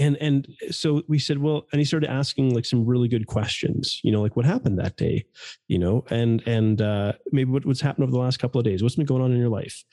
[0.00, 4.00] And and so we said, well, and he started asking like some really good questions,
[4.02, 5.26] you know, like what happened that day,
[5.68, 8.82] you know, and and uh, maybe what, what's happened over the last couple of days,
[8.82, 9.84] what's been going on in your life,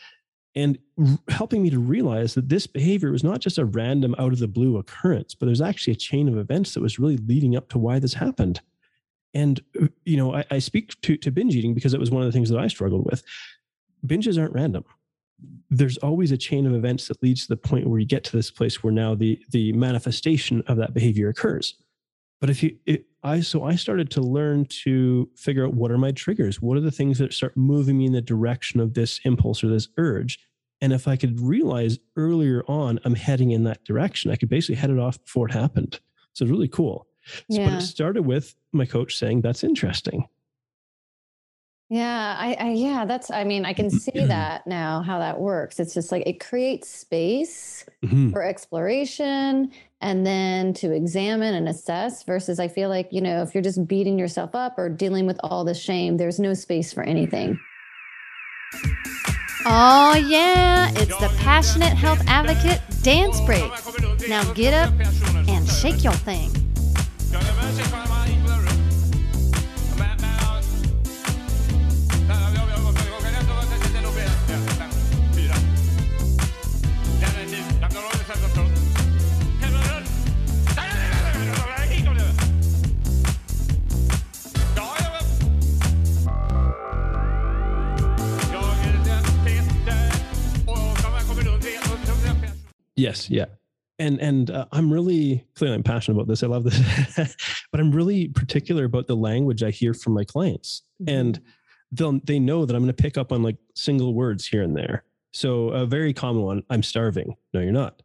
[0.55, 4.31] and r- helping me to realize that this behavior was not just a random out
[4.31, 7.57] of the blue occurrence, but there's actually a chain of events that was really leading
[7.57, 8.61] up to why this happened.
[9.33, 12.21] And uh, you know, I, I speak to to binge eating because it was one
[12.23, 13.23] of the things that I struggled with.
[14.05, 14.85] Binges aren't random.
[15.69, 18.35] There's always a chain of events that leads to the point where you get to
[18.35, 21.75] this place where now the the manifestation of that behavior occurs.
[22.39, 25.97] But if you, it, I so I started to learn to figure out what are
[25.97, 29.19] my triggers, what are the things that start moving me in the direction of this
[29.23, 30.39] impulse or this urge,
[30.81, 34.75] and if I could realize earlier on I'm heading in that direction, I could basically
[34.75, 35.99] head it off before it happened.
[36.33, 37.07] So it's really cool.
[37.49, 37.69] Yeah.
[37.69, 40.27] But it started with my coach saying, That's interesting.
[41.89, 45.79] Yeah, I, I, yeah, that's I mean, I can see that now how that works.
[45.79, 48.31] It's just like it creates space mm-hmm.
[48.31, 49.71] for exploration
[50.01, 53.87] and then to examine and assess versus I feel like, you know, if you're just
[53.87, 57.59] beating yourself up or dealing with all the shame, there's no space for anything.
[59.65, 63.71] Oh yeah, it's the passionate health advocate dance break.
[64.27, 64.93] Now get up
[65.47, 66.51] and shake your thing.
[92.97, 93.45] Yes, yeah.
[93.99, 96.43] And and uh, i'm really clearly i'm passionate about this.
[96.43, 97.35] I love this.
[97.71, 100.81] But i'm really particular about the language i hear from my clients.
[101.01, 101.17] Mm-hmm.
[101.17, 101.41] and
[101.91, 104.75] they'll they know that i'm going to pick up on like single words here and
[104.75, 105.03] there.
[105.31, 107.37] So a very common one i'm starving.
[107.53, 108.01] No you're not.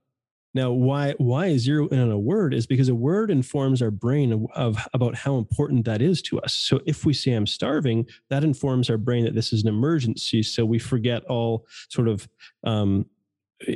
[0.54, 3.90] Now why why is zero in on a word is because a word informs our
[3.90, 6.54] brain of, of about how important that is to us.
[6.54, 10.42] So if we say i'm starving that informs our brain that this is an emergency
[10.42, 12.28] so we forget all sort of
[12.64, 13.06] um,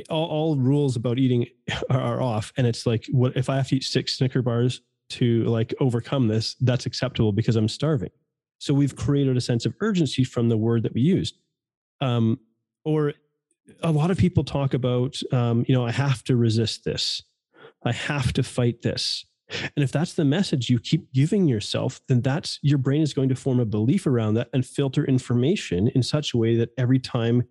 [0.09, 1.47] all, all rules about eating
[1.89, 2.53] are off.
[2.57, 6.27] And it's like what if i have to eat six snicker bars to like overcome
[6.27, 8.11] this that's acceptable because i'm starving.
[8.59, 11.37] So we've created a sense of urgency from the word that we used.
[12.01, 12.39] Um,
[12.85, 13.13] or
[13.83, 17.21] a lot of people talk about um, you know i have to resist this.
[17.83, 19.25] I have to fight this.
[19.49, 23.29] And if that's the message you keep giving yourself then that's your brain is going
[23.29, 26.99] to form a belief around that and filter information in such a way that every
[26.99, 27.43] time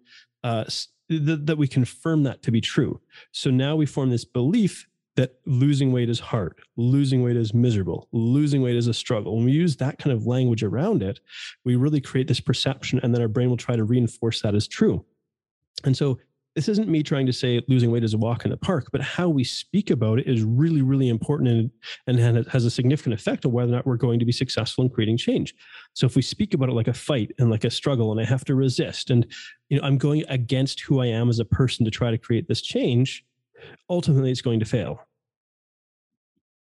[0.45, 0.65] uh,
[1.09, 3.01] that, that we confirm that to be true.
[3.33, 8.09] So now we form this belief that losing weight is hard, losing weight is miserable,
[8.13, 9.37] losing weight is a struggle.
[9.37, 11.21] When we use that kind of language around it,
[11.65, 14.69] we really create this perception, and then our brain will try to reinforce that as
[14.69, 15.05] true.
[15.85, 16.19] And so
[16.57, 19.03] this isn't me trying to say losing weight is a walk in the park, but
[19.03, 21.71] how we speak about it is really, really important
[22.07, 24.33] and, and it has a significant effect on whether or not we're going to be
[24.33, 25.55] successful in creating change.
[25.93, 28.25] So if we speak about it like a fight and like a struggle and I
[28.25, 29.27] have to resist and
[29.69, 32.49] you know I'm going against who I am as a person to try to create
[32.49, 33.23] this change,
[33.91, 34.99] ultimately it's going to fail.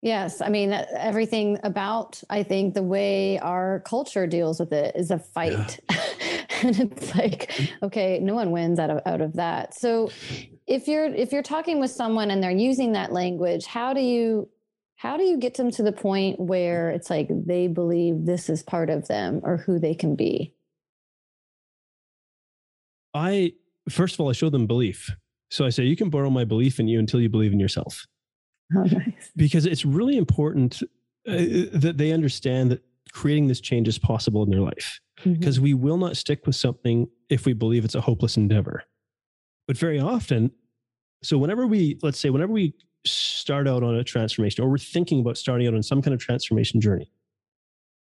[0.01, 5.11] Yes, I mean everything about I think the way our culture deals with it is
[5.11, 5.79] a fight.
[5.91, 6.01] Yeah.
[6.63, 7.51] and it's like
[7.83, 9.73] okay no one wins out of out of that.
[9.73, 10.09] So
[10.67, 14.49] if you're if you're talking with someone and they're using that language how do you
[14.95, 18.61] how do you get them to the point where it's like they believe this is
[18.61, 20.53] part of them or who they can be?
[23.13, 23.53] I
[23.89, 25.09] first of all i show them belief.
[25.49, 28.05] So i say you can borrow my belief in you until you believe in yourself.
[28.73, 29.31] Oh, nice.
[29.35, 30.81] because it's really important
[31.27, 31.33] uh,
[31.73, 35.63] that they understand that creating this change is possible in their life because mm-hmm.
[35.63, 38.83] we will not stick with something if we believe it's a hopeless endeavor.
[39.67, 40.51] But very often,
[41.23, 42.73] so whenever we, let's say, whenever we
[43.05, 46.19] start out on a transformation or we're thinking about starting out on some kind of
[46.19, 47.11] transformation journey,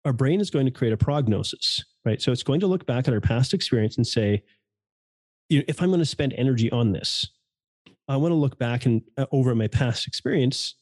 [0.05, 2.21] our brain is going to create a prognosis, right?
[2.21, 4.43] So it's going to look back at our past experience and say,
[5.49, 7.27] you know, if I'm going to spend energy on this,
[8.07, 10.75] I want to look back and uh, over my past experience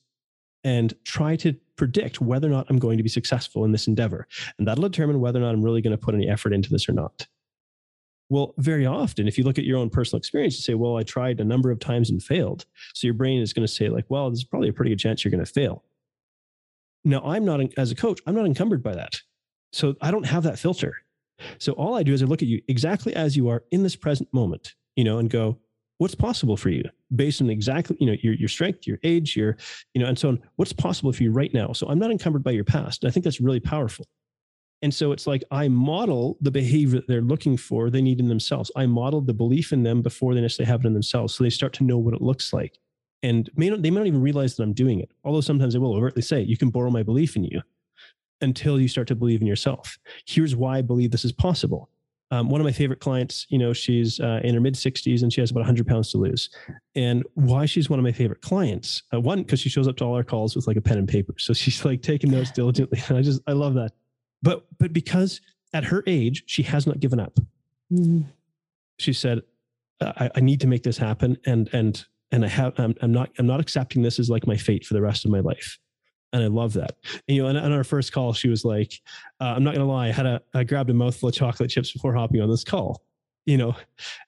[0.63, 4.27] and try to predict whether or not I'm going to be successful in this endeavor.
[4.57, 6.87] And that'll determine whether or not I'm really going to put any effort into this
[6.87, 7.27] or not.
[8.29, 11.03] Well, very often, if you look at your own personal experience, you say, well, I
[11.03, 12.65] tried a number of times and failed.
[12.93, 15.23] So your brain is going to say, like, well, there's probably a pretty good chance
[15.23, 15.83] you're going to fail.
[17.03, 19.21] Now, I'm not, as a coach, I'm not encumbered by that.
[19.71, 20.95] So I don't have that filter.
[21.57, 23.95] So all I do is I look at you exactly as you are in this
[23.95, 25.59] present moment, you know, and go,
[26.03, 26.83] what's possible for you
[27.15, 29.55] based on exactly you know your, your strength your age your
[29.93, 32.43] you know and so on what's possible for you right now so i'm not encumbered
[32.43, 34.05] by your past i think that's really powerful
[34.83, 38.27] And so it's like I model the behavior that they're looking for, they need in
[38.27, 38.69] themselves.
[38.75, 41.33] I model the belief in them before they necessarily have it in themselves.
[41.33, 42.77] So they start to know what it looks like.
[43.21, 45.09] And may not, they may not even realize that I'm doing it.
[45.23, 47.61] Although sometimes they will overtly say, You can borrow my belief in you
[48.41, 49.97] until you start to believe in yourself.
[50.27, 51.89] Here's why I believe this is possible.
[52.33, 55.31] Um, one of my favorite clients, you know, she's uh, in her mid 60s and
[55.31, 56.49] she has about 100 pounds to lose.
[56.95, 60.03] And why she's one of my favorite clients, uh, one, because she shows up to
[60.05, 61.35] all our calls with like a pen and paper.
[61.37, 63.01] So she's like taking notes diligently.
[63.07, 63.91] And I just, I love that
[64.43, 65.41] but but because
[65.73, 67.39] at her age she has not given up
[67.91, 68.21] mm-hmm.
[68.99, 69.41] she said
[70.01, 73.31] I, I, need to make this happen and and and i have I'm, I'm, not
[73.39, 75.79] i'm not accepting this as like my fate for the rest of my life
[76.33, 78.99] and i love that and, you know and on our first call she was like
[79.39, 81.91] uh, i'm not gonna lie i had a i grabbed a mouthful of chocolate chips
[81.91, 83.01] before hopping on this call
[83.45, 83.75] you know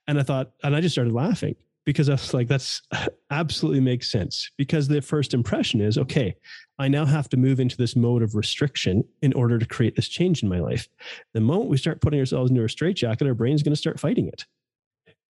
[0.07, 2.81] and i thought and i just started laughing because I was like, that's
[3.31, 4.51] absolutely makes sense.
[4.57, 6.35] Because the first impression is, okay,
[6.77, 10.07] I now have to move into this mode of restriction in order to create this
[10.07, 10.89] change in my life.
[11.33, 14.27] The moment we start putting ourselves into a straitjacket, our brain's going to start fighting
[14.27, 14.45] it.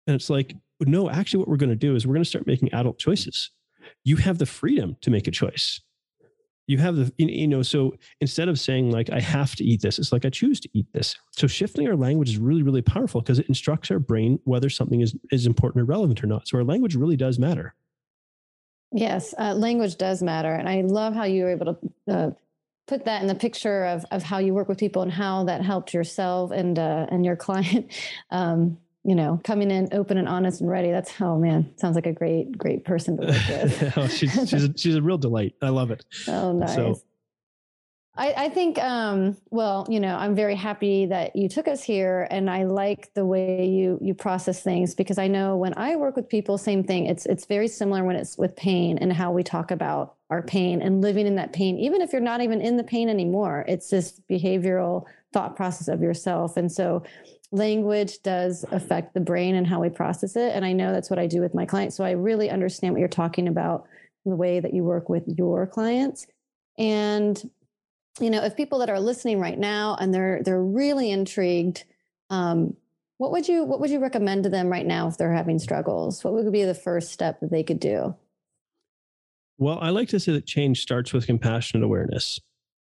[0.07, 2.47] And it's like, no, actually, what we're going to do is we're going to start
[2.47, 3.51] making adult choices.
[4.05, 5.81] You have the freedom to make a choice
[6.67, 9.99] you have the you know so instead of saying like i have to eat this
[9.99, 11.17] it's like i choose to eat this.
[11.33, 15.01] So shifting our language is really really powerful because it instructs our brain whether something
[15.01, 16.49] is is important or relevant or not.
[16.49, 17.75] So our language really does matter.
[18.93, 21.67] Yes uh, language does matter and i love how you were able
[22.07, 22.31] to uh,
[22.87, 25.63] put that in the picture of of how you work with people and how that
[25.63, 27.93] helped yourself and uh, and your client.
[28.31, 30.91] Um, you know, coming in open and honest and ready.
[30.91, 33.93] That's oh man, sounds like a great, great person to work with.
[33.97, 35.55] oh, she's she's a, she's a real delight.
[35.63, 36.05] I love it.
[36.29, 36.75] Oh, nice.
[36.75, 37.01] So,
[38.17, 42.27] I, I think, um, well, you know, I'm very happy that you took us here,
[42.31, 46.17] and I like the way you you process things because I know when I work
[46.17, 47.07] with people, same thing.
[47.07, 50.83] It's it's very similar when it's with pain and how we talk about our pain
[50.83, 53.65] and living in that pain, even if you're not even in the pain anymore.
[53.69, 57.05] It's this behavioral thought process of yourself, and so
[57.53, 60.53] language does affect the brain and how we process it.
[60.55, 61.97] And I know that's what I do with my clients.
[61.97, 63.87] So I really understand what you're talking about
[64.25, 66.27] the way that you work with your clients.
[66.79, 67.41] And,
[68.21, 71.85] you know, if people that are listening right now and they're they're really intrigued,
[72.31, 72.77] um,
[73.19, 76.23] what would you what would you recommend to them right now if they're having struggles?
[76.25, 78.15] What would be the first step that they could do?
[79.59, 82.39] Well, I like to say that change starts with compassionate awareness.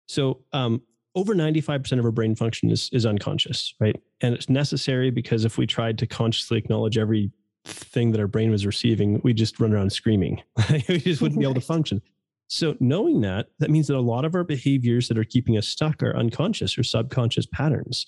[0.06, 0.82] So, um,
[1.14, 3.96] over 95% of our brain function is, is unconscious, right?
[4.20, 7.30] And it's necessary because if we tried to consciously acknowledge every
[7.64, 10.42] thing that our brain was receiving, we'd just run around screaming.
[10.88, 12.00] we just wouldn't be able to function.
[12.48, 15.66] So knowing that, that means that a lot of our behaviors that are keeping us
[15.66, 18.06] stuck are unconscious or subconscious patterns.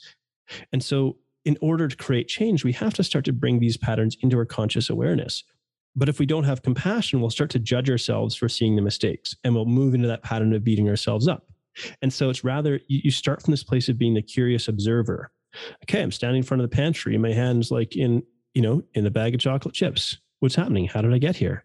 [0.72, 4.16] And so in order to create change, we have to start to bring these patterns
[4.20, 5.44] into our conscious awareness.
[5.96, 9.36] But if we don't have compassion, we'll start to judge ourselves for seeing the mistakes
[9.44, 11.46] and we'll move into that pattern of beating ourselves up.
[12.02, 15.30] And so it's rather, you, you start from this place of being the curious observer.
[15.84, 17.16] Okay, I'm standing in front of the pantry.
[17.18, 18.22] My hand's like in,
[18.54, 20.18] you know, in a bag of chocolate chips.
[20.40, 20.86] What's happening?
[20.86, 21.64] How did I get here?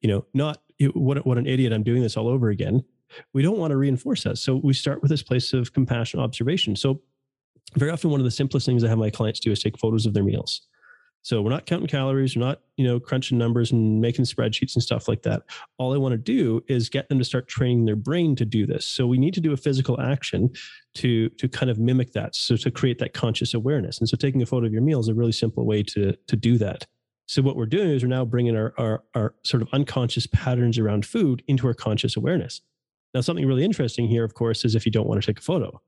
[0.00, 0.62] You know, not
[0.94, 1.72] what, what an idiot.
[1.72, 2.84] I'm doing this all over again.
[3.32, 4.38] We don't want to reinforce that.
[4.38, 6.76] So we start with this place of compassion observation.
[6.76, 7.02] So
[7.76, 10.06] very often one of the simplest things I have my clients do is take photos
[10.06, 10.62] of their meals.
[11.26, 14.82] So we're not counting calories, we're not, you know, crunching numbers and making spreadsheets and
[14.82, 15.42] stuff like that.
[15.76, 18.64] All I want to do is get them to start training their brain to do
[18.64, 18.86] this.
[18.86, 20.50] So we need to do a physical action
[20.94, 22.36] to to kind of mimic that.
[22.36, 23.98] So to create that conscious awareness.
[23.98, 26.36] And so taking a photo of your meal is a really simple way to to
[26.36, 26.86] do that.
[27.26, 30.78] So what we're doing is we're now bringing our, our, our sort of unconscious patterns
[30.78, 32.60] around food into our conscious awareness.
[33.14, 35.42] Now, something really interesting here, of course, is if you don't want to take a
[35.42, 35.82] photo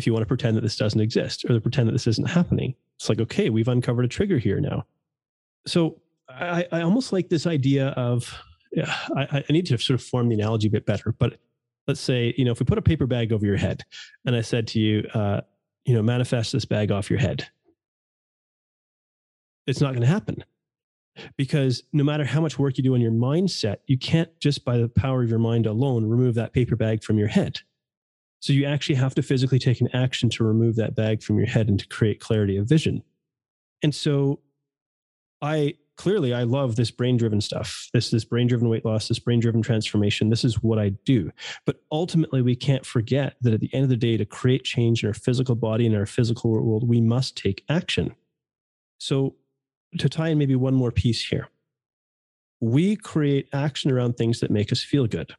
[0.00, 2.30] if you want to pretend that this doesn't exist or to pretend that this isn't
[2.30, 2.74] happening.
[2.96, 4.86] It's like, okay, we've uncovered a trigger here now.
[5.66, 8.34] So I, I almost like this idea of,
[8.72, 11.38] yeah, I, I need to sort of form the analogy a bit better, but
[11.86, 13.84] let's say, you know, if we put a paper bag over your head
[14.24, 15.42] and I said to you, uh,
[15.84, 17.46] you know, manifest this bag off your head,
[19.66, 20.42] it's not going to happen
[21.36, 24.78] because no matter how much work you do on your mindset, you can't just by
[24.78, 27.60] the power of your mind alone remove that paper bag from your head.
[28.40, 31.46] So you actually have to physically take an action to remove that bag from your
[31.46, 33.02] head and to create clarity of vision.
[33.82, 34.40] And so
[35.42, 37.88] I clearly I love this brain driven stuff.
[37.92, 40.30] This this brain driven weight loss, this brain driven transformation.
[40.30, 41.30] This is what I do.
[41.66, 45.02] But ultimately we can't forget that at the end of the day to create change
[45.02, 48.14] in our physical body and our physical world, we must take action.
[48.98, 49.36] So
[49.98, 51.48] to tie in maybe one more piece here.
[52.60, 55.34] We create action around things that make us feel good.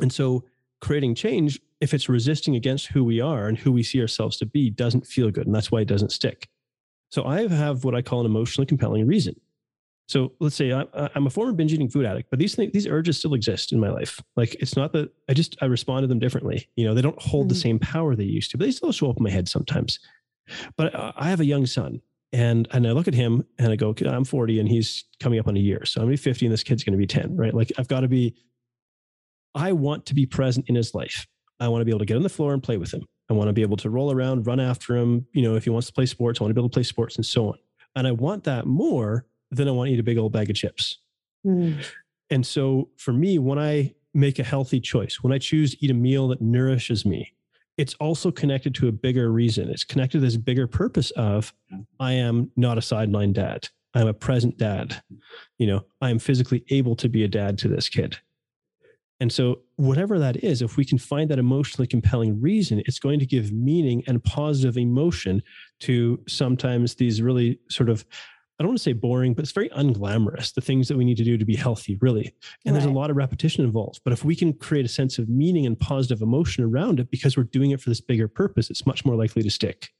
[0.00, 0.44] And so
[0.80, 4.46] creating change if it's resisting against who we are and who we see ourselves to
[4.46, 5.46] be, doesn't feel good.
[5.46, 6.48] And that's why it doesn't stick.
[7.12, 9.34] So I have what I call an emotionally compelling reason.
[10.08, 12.86] So let's say I, I'm a former binge eating food addict, but these things, these
[12.86, 14.18] urges still exist in my life.
[14.34, 16.68] Like it's not that I just I respond to them differently.
[16.74, 17.48] You know, they don't hold mm-hmm.
[17.50, 19.98] the same power they used to, but they still show up in my head sometimes.
[20.76, 22.00] But I have a young son,
[22.32, 25.48] and and I look at him and I go, I'm 40 and he's coming up
[25.48, 27.54] on a year, so I'm gonna be 50 and this kid's gonna be 10, right?
[27.54, 28.34] Like I've got to be.
[29.56, 31.28] I want to be present in his life.
[31.64, 33.06] I want to be able to get on the floor and play with him.
[33.30, 35.26] I want to be able to roll around, run after him.
[35.32, 36.82] You know, if he wants to play sports, I want to be able to play
[36.82, 37.58] sports and so on.
[37.96, 40.56] And I want that more than I want to eat a big old bag of
[40.56, 40.98] chips.
[41.46, 41.82] Mm.
[42.28, 45.90] And so for me, when I make a healthy choice, when I choose to eat
[45.90, 47.32] a meal that nourishes me,
[47.78, 49.70] it's also connected to a bigger reason.
[49.70, 51.52] It's connected to this bigger purpose of
[51.98, 53.68] I am not a sideline dad.
[53.94, 55.02] I'm a present dad.
[55.58, 58.18] You know, I am physically able to be a dad to this kid.
[59.20, 63.20] And so, whatever that is, if we can find that emotionally compelling reason, it's going
[63.20, 65.42] to give meaning and positive emotion
[65.80, 68.04] to sometimes these really sort of
[68.58, 71.16] I don't want to say boring, but it's very unglamorous, the things that we need
[71.16, 72.32] to do to be healthy, really.
[72.64, 72.72] And right.
[72.74, 74.00] there's a lot of repetition involved.
[74.04, 77.36] But if we can create a sense of meaning and positive emotion around it because
[77.36, 79.90] we're doing it for this bigger purpose, it's much more likely to stick.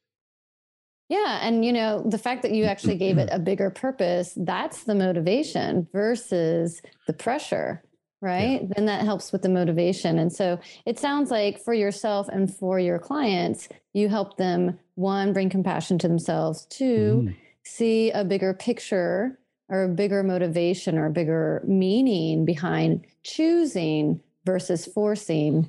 [1.09, 1.41] Yeah.
[1.43, 4.95] And, you know, the fact that you actually gave it a bigger purpose, that's the
[4.95, 7.83] motivation versus the pressure,
[8.25, 8.62] right?
[8.62, 8.68] Yeah.
[8.75, 10.18] Then that helps with the motivation.
[10.18, 15.33] And so it sounds like for yourself and for your clients, you help them, one,
[15.33, 21.07] bring compassion to themselves, two, mm see a bigger picture or a bigger motivation or
[21.07, 25.68] a bigger meaning behind choosing versus forcing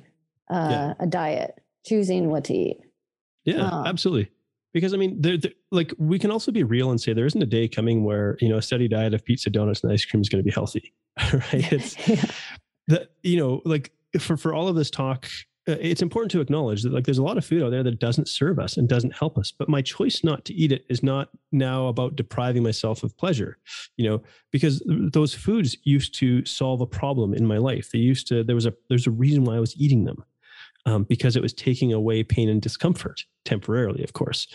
[0.50, 0.94] uh, yeah.
[1.00, 2.78] a diet, choosing what to eat.
[3.44, 4.30] Yeah, um, absolutely.
[4.74, 5.38] Because I mean, there,
[5.70, 8.48] like we can also be real and say there isn't a day coming where you
[8.48, 10.92] know a steady diet of pizza, donuts, and ice cream is going to be healthy,
[11.32, 11.72] right?
[11.72, 12.24] It's yeah.
[12.88, 15.28] that you know, like for for all of this talk
[15.68, 17.98] uh, it's important to acknowledge that like there's a lot of food out there that
[17.98, 21.02] doesn't serve us and doesn't help us but my choice not to eat it is
[21.02, 23.58] not now about depriving myself of pleasure
[23.96, 28.26] you know because those foods used to solve a problem in my life they used
[28.28, 30.24] to there was a there's a reason why i was eating them
[30.86, 34.46] um, because it was taking away pain and discomfort temporarily of course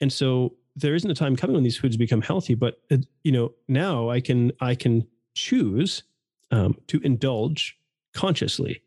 [0.00, 3.30] and so there isn't a time coming when these foods become healthy but uh, you
[3.30, 6.04] know now i can i can choose
[6.50, 7.78] um, to indulge
[8.14, 8.82] consciously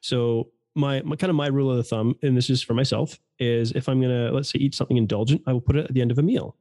[0.00, 3.18] so my, my kind of my rule of the thumb, and this is for myself,
[3.38, 6.00] is if I'm gonna let's say eat something indulgent, I will put it at the
[6.00, 6.56] end of a meal.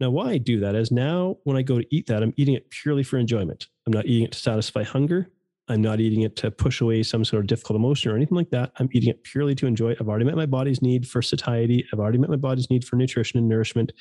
[0.00, 2.54] Now, why I do that is now when I go to eat that, I'm eating
[2.54, 3.66] it purely for enjoyment.
[3.86, 5.28] I'm not eating it to satisfy hunger.
[5.70, 8.48] I'm not eating it to push away some sort of difficult emotion or anything like
[8.50, 8.72] that.
[8.78, 9.98] I'm eating it purely to enjoy it.
[10.00, 11.84] I've already met my body's need for satiety.
[11.92, 13.92] I've already met my body's need for nutrition and nourishment.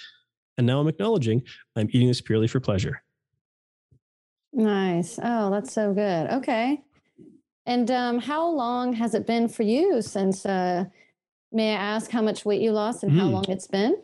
[0.58, 1.44] And now I'm acknowledging
[1.76, 3.02] I'm eating this purely for pleasure.
[4.58, 5.20] Nice.
[5.22, 6.32] Oh, that's so good.
[6.32, 6.82] Okay.
[7.68, 10.46] And um, how long has it been for you since?
[10.46, 10.86] Uh,
[11.52, 13.20] may I ask how much weight you lost and mm.
[13.20, 13.96] how long it's been?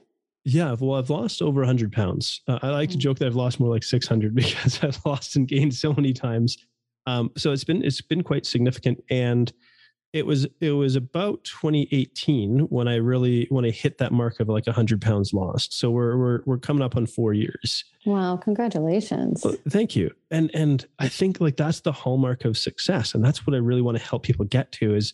[0.45, 2.41] Yeah, well, I've lost over 100 pounds.
[2.47, 3.01] Uh, I like to mm.
[3.01, 6.57] joke that I've lost more like 600 because I've lost and gained so many times.
[7.07, 9.51] Um, so it's been it's been quite significant, and
[10.14, 14.47] it was it was about 2018 when I really when I hit that mark of
[14.47, 15.78] like 100 pounds lost.
[15.78, 17.84] So we're we're we're coming up on four years.
[18.05, 18.38] Wow!
[18.38, 19.43] Congratulations.
[19.43, 20.11] Well, thank you.
[20.30, 23.82] And and I think like that's the hallmark of success, and that's what I really
[23.82, 25.14] want to help people get to is,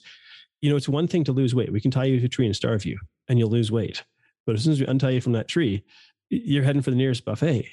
[0.62, 1.72] you know, it's one thing to lose weight.
[1.72, 4.04] We can tie you to a tree and starve you, and you'll lose weight.
[4.45, 5.84] But as soon as we untie you from that tree,
[6.30, 7.70] you're heading for the nearest buffet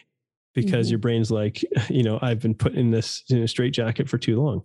[0.55, 0.93] because mm-hmm.
[0.93, 4.19] your brain's like, you know, I've been put in this in a straight jacket for
[4.19, 4.63] too long.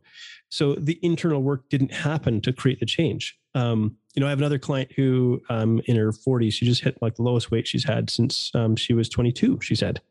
[0.52, 3.40] So the internal work didn't happen to create the change.
[3.56, 7.02] Um, you know, I have another client who, um, in her 40s, she just hit
[7.02, 9.60] like the lowest weight she's had since um, she was 22.
[9.62, 10.02] She said,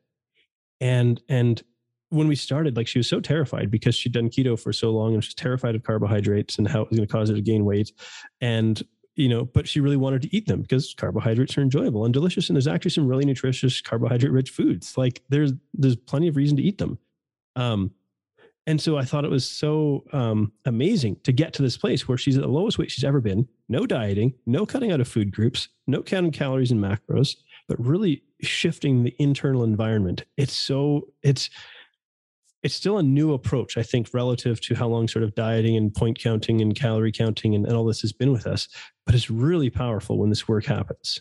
[0.81, 1.63] and and
[2.09, 5.15] when we started, like she was so terrified because she'd done keto for so long
[5.15, 7.65] and she's terrified of carbohydrates and how it was going to cause her to gain
[7.67, 7.93] weight.
[8.41, 8.83] And
[9.17, 12.49] you know, but she really wanted to eat them because carbohydrates are enjoyable and delicious.
[12.49, 14.97] And there's actually some really nutritious carbohydrate rich foods.
[14.97, 16.99] Like there's there's plenty of reason to eat them.
[17.57, 17.91] Um,
[18.71, 22.17] and so I thought it was so um, amazing to get to this place where
[22.17, 25.33] she's at the lowest weight she's ever been, no dieting, no cutting out of food
[25.33, 27.35] groups, no counting calories and macros,
[27.67, 30.23] but really shifting the internal environment.
[30.37, 31.51] It's so, it's,
[32.63, 35.93] it's still a new approach, I think, relative to how long sort of dieting and
[35.93, 38.69] point counting and calorie counting and, and all this has been with us.
[39.05, 41.21] But it's really powerful when this work happens.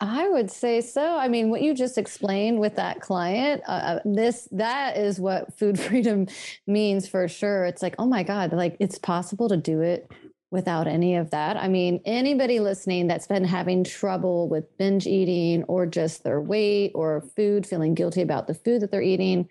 [0.00, 1.16] I would say so.
[1.16, 5.56] I mean, what you just explained with that client, uh, uh this that is what
[5.58, 6.26] food freedom
[6.66, 7.64] means for sure.
[7.64, 10.10] It's like, oh my god, like it's possible to do it
[10.50, 11.56] without any of that.
[11.56, 16.92] I mean, anybody listening that's been having trouble with binge eating or just their weight
[16.94, 19.48] or food, feeling guilty about the food that they're eating,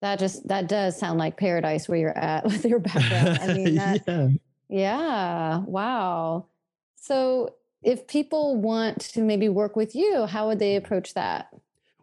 [0.00, 3.38] that just that does sound like paradise where you're at with your background.
[3.40, 4.28] I mean, that, yeah.
[4.68, 6.46] yeah, wow.
[6.96, 10.84] So if people want to maybe work with you, how would they mm-hmm.
[10.84, 11.48] approach that?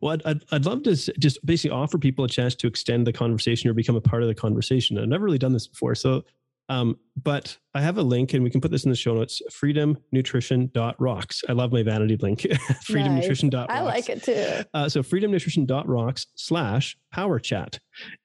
[0.02, 3.12] Well, I'd, I'd, I'd, love to just basically offer people a chance to extend the
[3.12, 4.98] conversation or become a part of the conversation.
[4.98, 5.94] I've never really done this before.
[5.96, 6.24] So
[6.70, 9.42] um, but I have a link and we can put this in the show notes
[9.52, 11.44] freedomnutrition.rocks.
[11.50, 12.42] I love my vanity link,
[12.88, 13.74] freedomnutrition.rocks.
[13.74, 14.64] I like it too.
[14.74, 17.80] Uh, so freedomnutrition.rocks slash power chat.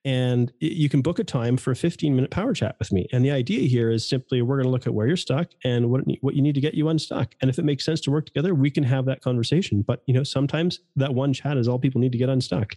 [0.05, 3.07] And you can book a time for a 15 minute power chat with me.
[3.13, 5.91] And the idea here is simply we're going to look at where you're stuck and
[5.91, 7.35] what, what you need to get you unstuck.
[7.41, 9.83] And if it makes sense to work together, we can have that conversation.
[9.83, 12.77] But, you know, sometimes that one chat is all people need to get unstuck.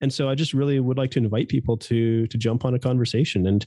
[0.00, 2.78] And so I just really would like to invite people to to jump on a
[2.78, 3.48] conversation.
[3.48, 3.66] And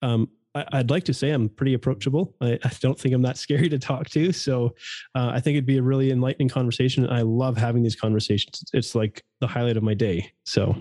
[0.00, 2.34] um, I, would like to say I'm pretty approachable.
[2.40, 4.32] I, I, don't think I'm that scary to talk to.
[4.32, 4.74] So
[5.14, 7.04] uh, I think it'd be a really enlightening conversation.
[7.04, 8.62] And I love having these conversations.
[8.72, 10.32] It's like the highlight of my day.
[10.44, 10.76] So.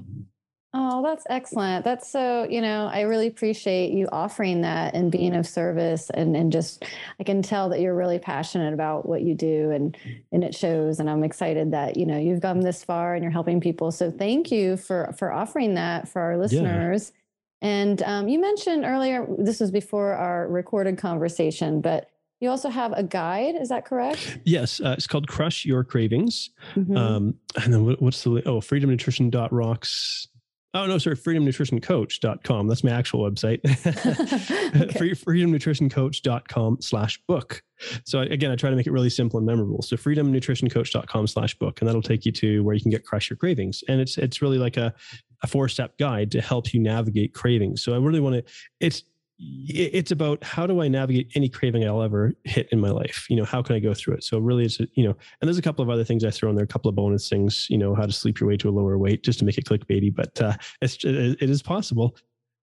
[0.74, 1.84] Oh, that's excellent.
[1.84, 6.34] That's so, you know, I really appreciate you offering that and being of service and
[6.34, 6.86] and just
[7.20, 9.98] I can tell that you're really passionate about what you do and
[10.32, 13.34] and it shows and I'm excited that, you know, you've come this far and you're
[13.34, 13.92] helping people.
[13.92, 17.12] So thank you for for offering that for our listeners.
[17.14, 17.18] Yeah
[17.62, 22.10] and um, you mentioned earlier, this was before our recorded conversation, but
[22.40, 23.56] you also have a guide.
[23.56, 24.40] Is that correct?
[24.46, 24.82] Yes.
[24.82, 26.50] Uh, it's called Crush Your Cravings.
[26.76, 26.98] Mm-hmm.
[26.98, 30.28] Um, and then what, what's the, oh, freedomnutrition.rocks.
[30.74, 32.68] Oh, no, sorry, freedomnutritioncoach.com.
[32.68, 33.60] That's my actual website.
[34.82, 35.10] okay.
[35.12, 37.62] freedomnutritioncoach.com slash book.
[38.06, 39.82] So again, I try to make it really simple and memorable.
[39.84, 43.38] So freedomnutritioncoach.com slash book, and that'll take you to where you can get Crush Your
[43.38, 43.84] Cravings.
[43.88, 44.96] And it's, it's really like a,
[45.44, 47.84] a four step guide to help you navigate cravings.
[47.84, 48.44] So I really want to,
[48.80, 49.04] it's,
[49.40, 53.26] it's about how do I navigate any craving I'll ever hit in my life?
[53.28, 54.24] You know, how can I go through it?
[54.24, 56.56] So really it's, you know, and there's a couple of other things I throw in
[56.56, 58.72] there, a couple of bonus things, you know, how to sleep your way to a
[58.72, 62.16] lower weight just to make it clickbaity, but uh, it's, it is possible.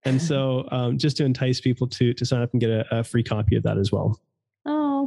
[0.04, 3.02] And so um, just to entice people to, to sign up and get a, a
[3.02, 4.20] free copy of that as well.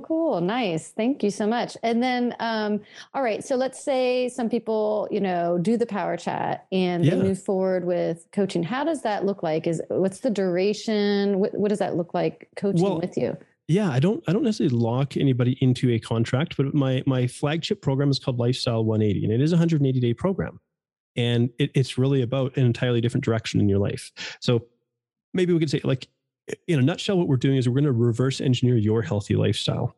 [0.02, 0.42] Oh, cool.
[0.42, 0.90] Nice.
[0.90, 1.78] Thank you so much.
[1.84, 2.82] And then, um,
[3.14, 3.44] all right.
[3.44, 7.16] So let's say some people, you know, do the power chat and yeah.
[7.16, 8.64] they move forward with coaching.
[8.64, 9.68] How does that look like?
[9.68, 11.40] Is what's the duration?
[11.40, 13.38] What, what does that look like coaching well, with you?
[13.68, 17.82] Yeah, I don't I don't necessarily lock anybody into a contract, but my my flagship
[17.82, 20.60] program is called Lifestyle 180 and it is a 180 day program.
[21.16, 24.12] And it, it's really about an entirely different direction in your life.
[24.40, 24.66] So
[25.34, 26.08] maybe we could say like
[26.68, 29.96] in a nutshell, what we're doing is we're going to reverse engineer your healthy lifestyle.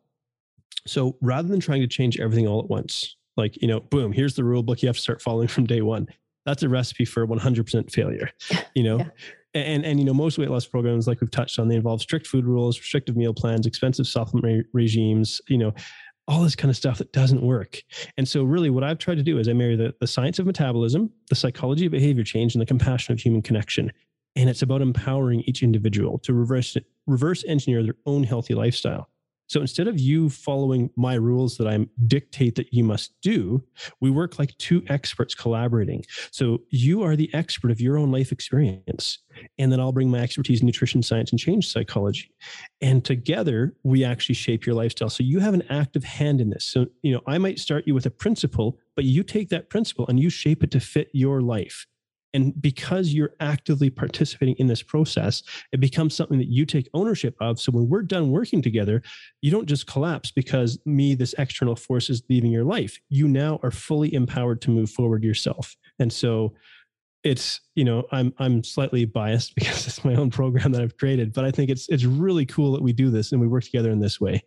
[0.86, 4.34] So rather than trying to change everything all at once, like, you know, boom, here's
[4.34, 6.08] the rule book you have to start following from day one.
[6.44, 8.30] That's a recipe for 100% failure,
[8.74, 8.98] you know?
[8.98, 9.08] yeah.
[9.54, 12.26] And, and, you know, most weight loss programs, like we've touched on, they involve strict
[12.26, 15.72] food rules, restrictive meal plans, expensive supplement re- regimes, you know,
[16.26, 17.80] all this kind of stuff that doesn't work.
[18.16, 20.46] And so, really, what I've tried to do is I marry the, the science of
[20.46, 23.92] metabolism, the psychology of behavior change, and the compassion of human connection
[24.36, 26.76] and it's about empowering each individual to reverse
[27.06, 29.08] reverse engineer their own healthy lifestyle
[29.46, 33.62] so instead of you following my rules that I dictate that you must do,
[34.00, 36.04] we work like two experts collaborating.
[36.30, 39.18] So you are the expert of your own life experience.
[39.58, 42.30] And then I'll bring my expertise in nutrition science and change psychology.
[42.80, 45.10] And together we actually shape your lifestyle.
[45.10, 46.64] So you have an active hand in this.
[46.64, 50.06] So, you know, I might start you with a principle, but you take that principle
[50.08, 51.86] and you shape it to fit your life.
[52.34, 57.36] And because you're actively participating in this process, it becomes something that you take ownership
[57.40, 57.60] of.
[57.60, 59.02] So when we're done working together,
[59.40, 62.98] you don't just collapse because me, this external force is leaving your life.
[63.08, 65.76] You now are fully empowered to move forward yourself.
[65.98, 66.54] And so
[67.22, 71.32] it's, you know, I'm I'm slightly biased because it's my own program that I've created,
[71.32, 73.90] but I think it's it's really cool that we do this and we work together
[73.90, 74.44] in this way.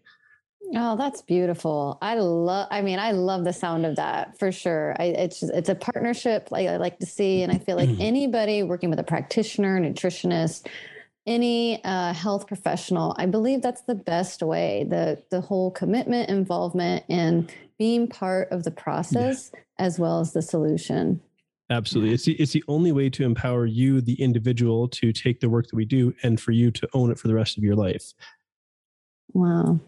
[0.75, 1.97] Oh, that's beautiful.
[2.01, 4.95] I love, I mean, I love the sound of that for sure.
[4.99, 7.41] I, it's, just, it's a partnership like I like to see.
[7.41, 8.01] And I feel like mm.
[8.01, 10.67] anybody working with a practitioner, nutritionist,
[11.25, 14.85] any uh, health professional, I believe that's the best way.
[14.89, 19.59] The, the whole commitment, involvement, and being part of the process yeah.
[19.77, 21.21] as well as the solution.
[21.69, 22.13] Absolutely.
[22.13, 25.67] It's the, it's the only way to empower you, the individual, to take the work
[25.67, 28.13] that we do and for you to own it for the rest of your life.
[29.33, 29.79] Wow.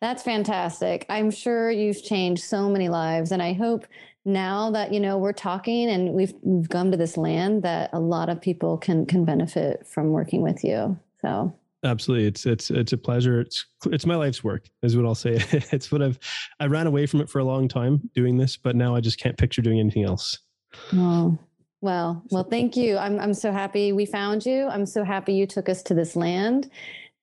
[0.00, 1.06] That's fantastic.
[1.08, 3.86] I'm sure you've changed so many lives and I hope
[4.24, 7.98] now that you know we're talking and we've we've come to this land that a
[7.98, 10.98] lot of people can can benefit from working with you.
[11.20, 11.52] So
[11.84, 12.26] Absolutely.
[12.26, 13.40] It's it's it's a pleasure.
[13.40, 15.42] It's it's my life's work, is what I'll say.
[15.72, 16.18] It's what I've
[16.60, 19.18] I ran away from it for a long time doing this, but now I just
[19.18, 20.38] can't picture doing anything else.
[20.92, 21.38] Well,
[21.80, 22.96] well, well, thank you.
[22.98, 24.68] I'm I'm so happy we found you.
[24.68, 26.70] I'm so happy you took us to this land.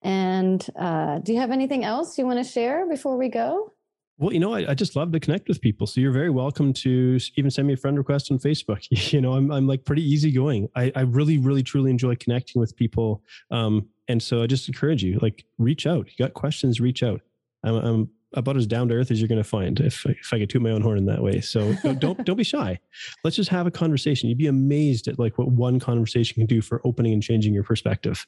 [0.02, 3.72] And uh, do you have anything else you want to share before we go?
[4.18, 5.86] Well, you know, I, I, just love to connect with people.
[5.86, 8.86] So you're very welcome to even send me a friend request on Facebook.
[9.12, 10.68] You know, I'm, I'm like pretty easygoing.
[10.76, 13.22] I, I really, really, truly enjoy connecting with people.
[13.50, 16.06] Um, and so I just encourage you, like, reach out.
[16.06, 17.22] You got questions, reach out.
[17.64, 20.38] I'm, I'm about as down to earth as you're going to find if if I
[20.38, 21.40] could toot my own horn in that way.
[21.40, 22.78] So don't don't be shy.
[23.24, 24.28] Let's just have a conversation.
[24.28, 27.64] You'd be amazed at like what one conversation can do for opening and changing your
[27.64, 28.26] perspective.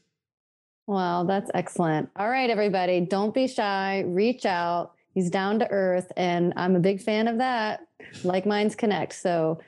[0.86, 2.10] Wow, that's excellent.
[2.16, 4.04] All right, everybody, don't be shy.
[4.06, 4.92] Reach out.
[5.14, 7.86] He's down to earth, and I'm a big fan of that.
[8.24, 9.14] Like minds connect.
[9.14, 9.60] So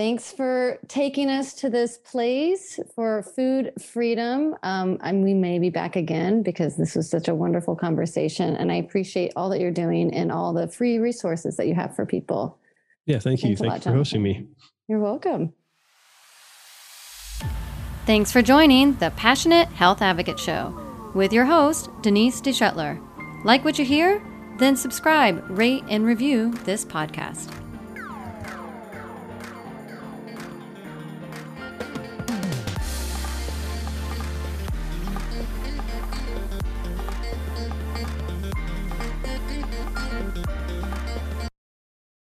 [0.00, 4.54] Thanks for taking us to this place for food freedom.
[4.62, 8.56] Um, and we may be back again because this was such a wonderful conversation.
[8.56, 11.94] And I appreciate all that you're doing and all the free resources that you have
[11.94, 12.58] for people.
[13.04, 13.54] Yeah, thank you.
[13.54, 14.46] Thanks for hosting me.
[14.88, 15.52] You're welcome.
[18.06, 20.74] Thanks for joining the Passionate Health Advocate Show
[21.14, 22.98] with your host, Denise DeShetler.
[23.44, 24.22] Like what you hear?
[24.58, 27.59] Then subscribe, rate, and review this podcast.